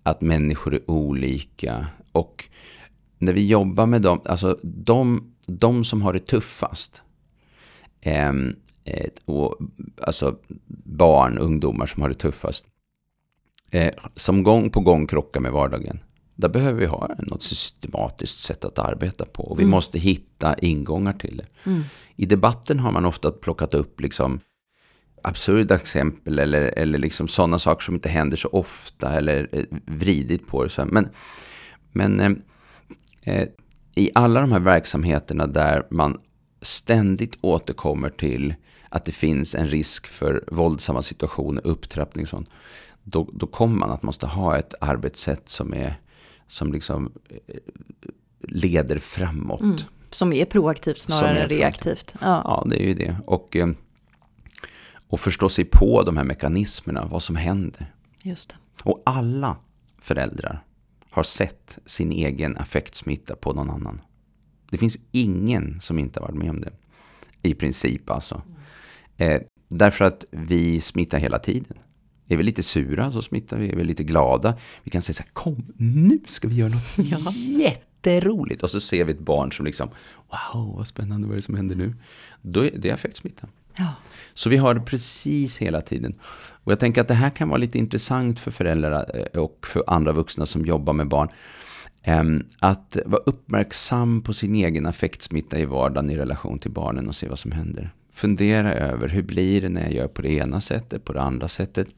att 0.02 0.20
människor 0.20 0.74
är 0.74 0.90
olika. 0.90 1.86
Och 2.12 2.44
när 3.18 3.32
vi 3.32 3.46
jobbar 3.46 3.86
med 3.86 4.02
dem, 4.02 4.20
alltså 4.24 4.58
de, 4.62 5.32
de 5.48 5.84
som 5.84 6.02
har 6.02 6.12
det 6.12 6.26
tuffast, 6.26 7.02
eh, 8.00 8.28
eh, 8.84 9.10
och, 9.24 9.58
alltså 10.02 10.36
barn, 10.84 11.38
ungdomar 11.38 11.86
som 11.86 12.02
har 12.02 12.08
det 12.08 12.14
tuffast, 12.14 12.64
eh, 13.70 13.92
som 14.14 14.42
gång 14.42 14.70
på 14.70 14.80
gång 14.80 15.06
krockar 15.06 15.40
med 15.40 15.52
vardagen. 15.52 15.98
Där 16.34 16.48
behöver 16.48 16.80
vi 16.80 16.86
ha 16.86 17.10
något 17.18 17.42
systematiskt 17.42 18.38
sätt 18.38 18.64
att 18.64 18.78
arbeta 18.78 19.24
på. 19.24 19.42
Och 19.42 19.60
vi 19.60 19.64
måste 19.64 19.98
hitta 19.98 20.54
ingångar 20.58 21.12
till 21.12 21.36
det. 21.36 21.70
I 22.16 22.26
debatten 22.26 22.78
har 22.78 22.92
man 22.92 23.04
ofta 23.04 23.30
plockat 23.30 23.74
upp 23.74 24.00
liksom 24.00 24.40
absurda 25.26 25.74
exempel 25.74 26.38
eller, 26.38 26.78
eller 26.78 26.98
liksom 26.98 27.28
sådana 27.28 27.58
saker 27.58 27.84
som 27.84 27.94
inte 27.94 28.08
händer 28.08 28.36
så 28.36 28.48
ofta 28.48 29.12
eller 29.12 29.48
eh, 29.52 29.64
vridit 29.86 30.46
på 30.46 30.64
det. 30.64 30.70
Så 30.70 30.82
här. 30.82 30.88
Men, 30.88 31.08
men 31.92 32.20
eh, 32.20 32.26
eh, 32.26 32.36
i 33.96 34.10
alla 34.14 34.40
de 34.40 34.52
här 34.52 34.60
verksamheterna 34.60 35.46
där 35.46 35.86
man 35.90 36.20
ständigt 36.60 37.38
återkommer 37.40 38.10
till 38.10 38.54
att 38.88 39.04
det 39.04 39.12
finns 39.12 39.54
en 39.54 39.66
risk 39.68 40.06
för 40.06 40.44
våldsamma 40.46 41.02
situationer, 41.02 41.66
upptrappning 41.66 42.24
och 42.24 42.28
sånt. 42.28 42.50
Då, 43.02 43.30
då 43.32 43.46
kommer 43.46 43.76
man 43.76 43.90
att 43.90 44.02
måste 44.02 44.26
ha 44.26 44.58
ett 44.58 44.74
arbetssätt 44.80 45.48
som 45.48 45.74
är 45.74 46.00
som 46.48 46.72
liksom 46.72 47.12
eh, 47.28 47.56
leder 48.40 48.98
framåt. 48.98 49.60
Mm. 49.60 49.76
Som 50.10 50.32
är 50.32 50.44
proaktivt 50.44 51.00
snarare 51.00 51.38
är 51.38 51.42
än 51.42 51.48
reaktivt. 51.48 52.14
Ja. 52.20 52.42
Ja, 52.44 52.66
det 52.70 52.82
är 52.82 52.86
ju 52.86 52.94
det. 52.94 53.16
Och, 53.26 53.56
eh, 53.56 53.68
och 55.08 55.20
förstå 55.20 55.48
sig 55.48 55.64
på 55.64 56.02
de 56.02 56.16
här 56.16 56.24
mekanismerna, 56.24 57.06
vad 57.10 57.22
som 57.22 57.36
händer. 57.36 57.94
Just 58.22 58.48
det. 58.48 58.56
Och 58.82 59.02
alla 59.04 59.56
föräldrar 59.98 60.65
har 61.16 61.22
sett 61.22 61.78
sin 61.86 62.12
egen 62.12 62.56
affektsmitta 62.56 63.36
på 63.36 63.52
någon 63.52 63.70
annan. 63.70 64.00
Det 64.70 64.78
finns 64.78 64.98
ingen 65.12 65.80
som 65.80 65.98
inte 65.98 66.20
har 66.20 66.26
varit 66.26 66.38
med 66.38 66.50
om 66.50 66.60
det. 66.60 66.72
I 67.42 67.54
princip 67.54 68.10
alltså. 68.10 68.42
Eh, 69.16 69.42
därför 69.68 70.04
att 70.04 70.24
vi 70.30 70.80
smittar 70.80 71.18
hela 71.18 71.38
tiden. 71.38 71.78
Är 72.28 72.36
vi 72.36 72.42
lite 72.42 72.62
sura 72.62 73.12
så 73.12 73.22
smittar 73.22 73.56
vi, 73.56 73.68
är 73.68 73.76
vi 73.76 73.84
lite 73.84 74.04
glada. 74.04 74.56
Vi 74.82 74.90
kan 74.90 75.02
säga 75.02 75.14
så 75.14 75.22
här, 75.22 75.30
kom 75.32 75.72
nu 75.76 76.20
ska 76.26 76.48
vi 76.48 76.54
göra 76.54 76.68
något 76.68 77.34
jätteroligt. 77.36 78.62
Och 78.62 78.70
så 78.70 78.80
ser 78.80 79.04
vi 79.04 79.12
ett 79.12 79.18
barn 79.18 79.52
som 79.52 79.66
liksom, 79.66 79.88
wow 80.52 80.76
vad 80.76 80.86
spännande, 80.86 81.26
vad 81.26 81.34
är 81.34 81.36
det 81.36 81.42
som 81.42 81.54
händer 81.54 81.76
nu? 81.76 81.94
Då 82.42 82.64
är 82.64 82.78
det 82.78 82.90
affektsmitta. 82.90 83.48
Ja. 83.78 83.94
Så 84.34 84.50
vi 84.50 84.56
har 84.56 84.74
det 84.74 84.80
precis 84.80 85.58
hela 85.58 85.80
tiden. 85.80 86.14
Och 86.64 86.72
jag 86.72 86.80
tänker 86.80 87.00
att 87.00 87.08
det 87.08 87.14
här 87.14 87.30
kan 87.30 87.48
vara 87.48 87.58
lite 87.58 87.78
intressant 87.78 88.40
för 88.40 88.50
föräldrar 88.50 89.10
eh, 89.14 89.40
och 89.40 89.66
för 89.66 89.84
andra 89.86 90.12
vuxna 90.12 90.46
som 90.46 90.66
jobbar 90.66 90.92
med 90.92 91.08
barn. 91.08 91.28
Ehm, 92.02 92.42
att 92.60 92.96
vara 93.06 93.22
uppmärksam 93.26 94.22
på 94.22 94.32
sin 94.32 94.54
egen 94.54 94.86
affektsmitta 94.86 95.58
i 95.58 95.64
vardagen 95.64 96.10
i 96.10 96.16
relation 96.16 96.58
till 96.58 96.70
barnen 96.70 97.08
och 97.08 97.16
se 97.16 97.28
vad 97.28 97.38
som 97.38 97.52
händer. 97.52 97.94
Fundera 98.12 98.74
över 98.74 99.08
hur 99.08 99.22
blir 99.22 99.60
det 99.60 99.68
när 99.68 99.82
jag 99.82 99.92
gör 99.92 100.08
på 100.08 100.22
det 100.22 100.32
ena 100.32 100.60
sättet, 100.60 101.04
på 101.04 101.12
det 101.12 101.22
andra 101.22 101.48
sättet. 101.48 101.88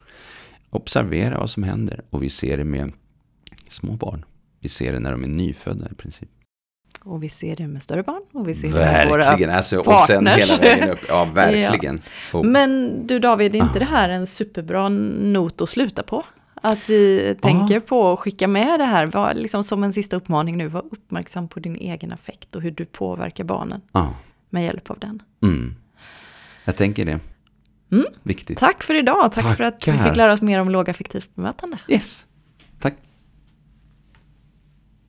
Observera 0.69 1.37
vad 1.39 1.49
som 1.49 1.63
händer. 1.63 2.01
Och 2.09 2.23
vi 2.23 2.29
ser 2.29 2.57
det 2.57 2.63
med 2.63 2.93
små 3.69 3.93
barn. 3.93 4.25
Vi 4.59 4.69
ser 4.69 4.93
det 4.93 4.99
när 4.99 5.11
de 5.11 5.23
är 5.23 5.27
nyfödda 5.27 5.89
i 5.91 5.95
princip. 5.95 6.29
Och 7.03 7.23
vi 7.23 7.29
ser 7.29 7.55
det 7.55 7.67
med 7.67 7.83
större 7.83 8.03
barn 8.03 8.21
och 8.33 8.47
vi 8.49 8.55
ser 8.55 8.67
det 8.67 8.73
med 8.73 9.07
våra 9.09 9.17
Verkligen, 9.25 9.55
alltså, 9.55 9.79
och 9.79 9.85
sen 10.07 10.25
partners. 10.25 10.49
hela 10.51 10.57
vägen 10.63 10.89
upp. 10.89 10.99
Ja, 11.09 11.25
verkligen. 11.33 11.97
Och- 12.33 12.45
Men 12.45 12.99
du 13.07 13.19
David, 13.19 13.55
är 13.55 13.59
inte 13.59 13.75
Ah. 13.75 13.79
det 13.79 13.85
här 13.85 14.09
en 14.09 14.27
superbra 14.27 14.89
not 14.89 15.61
att 15.61 15.69
sluta 15.69 16.03
på? 16.03 16.23
Att 16.61 16.89
vi 16.89 17.35
tänker 17.41 17.79
på 17.79 18.11
att 18.13 18.19
skicka 18.19 18.47
med 18.47 18.79
det 18.79 18.85
här, 18.85 19.05
var, 19.05 19.33
liksom 19.33 19.63
som 19.63 19.83
en 19.83 19.93
sista 19.93 20.15
uppmaning 20.15 20.57
nu, 20.57 20.67
var 20.67 20.83
uppmärksam 20.91 21.47
på 21.47 21.59
din 21.59 21.75
egen 21.75 22.11
affekt 22.11 22.55
och 22.55 22.61
hur 22.61 22.71
du 22.71 22.85
påverkar 22.85 23.43
barnen 23.43 23.81
ja. 23.91 24.13
med 24.49 24.63
hjälp 24.63 24.89
av 24.91 24.99
den. 24.99 25.21
Mm. 25.43 25.75
Jag 26.65 26.75
tänker 26.75 27.05
det. 27.05 27.19
Mm. 27.91 28.05
Viktigt. 28.23 28.57
Tack 28.59 28.83
för 28.83 28.93
idag, 28.95 29.31
tack 29.31 29.57
för 29.57 29.63
att 29.63 29.87
vi 29.87 29.91
Tackar. 29.91 30.03
fick 30.09 30.15
lära 30.17 30.33
oss 30.33 30.41
mer 30.41 30.59
om 30.61 30.69
lågaffektivt 30.69 31.35
bemötande. 31.35 31.77
Yes. 31.87 32.25
Tack. 32.81 32.93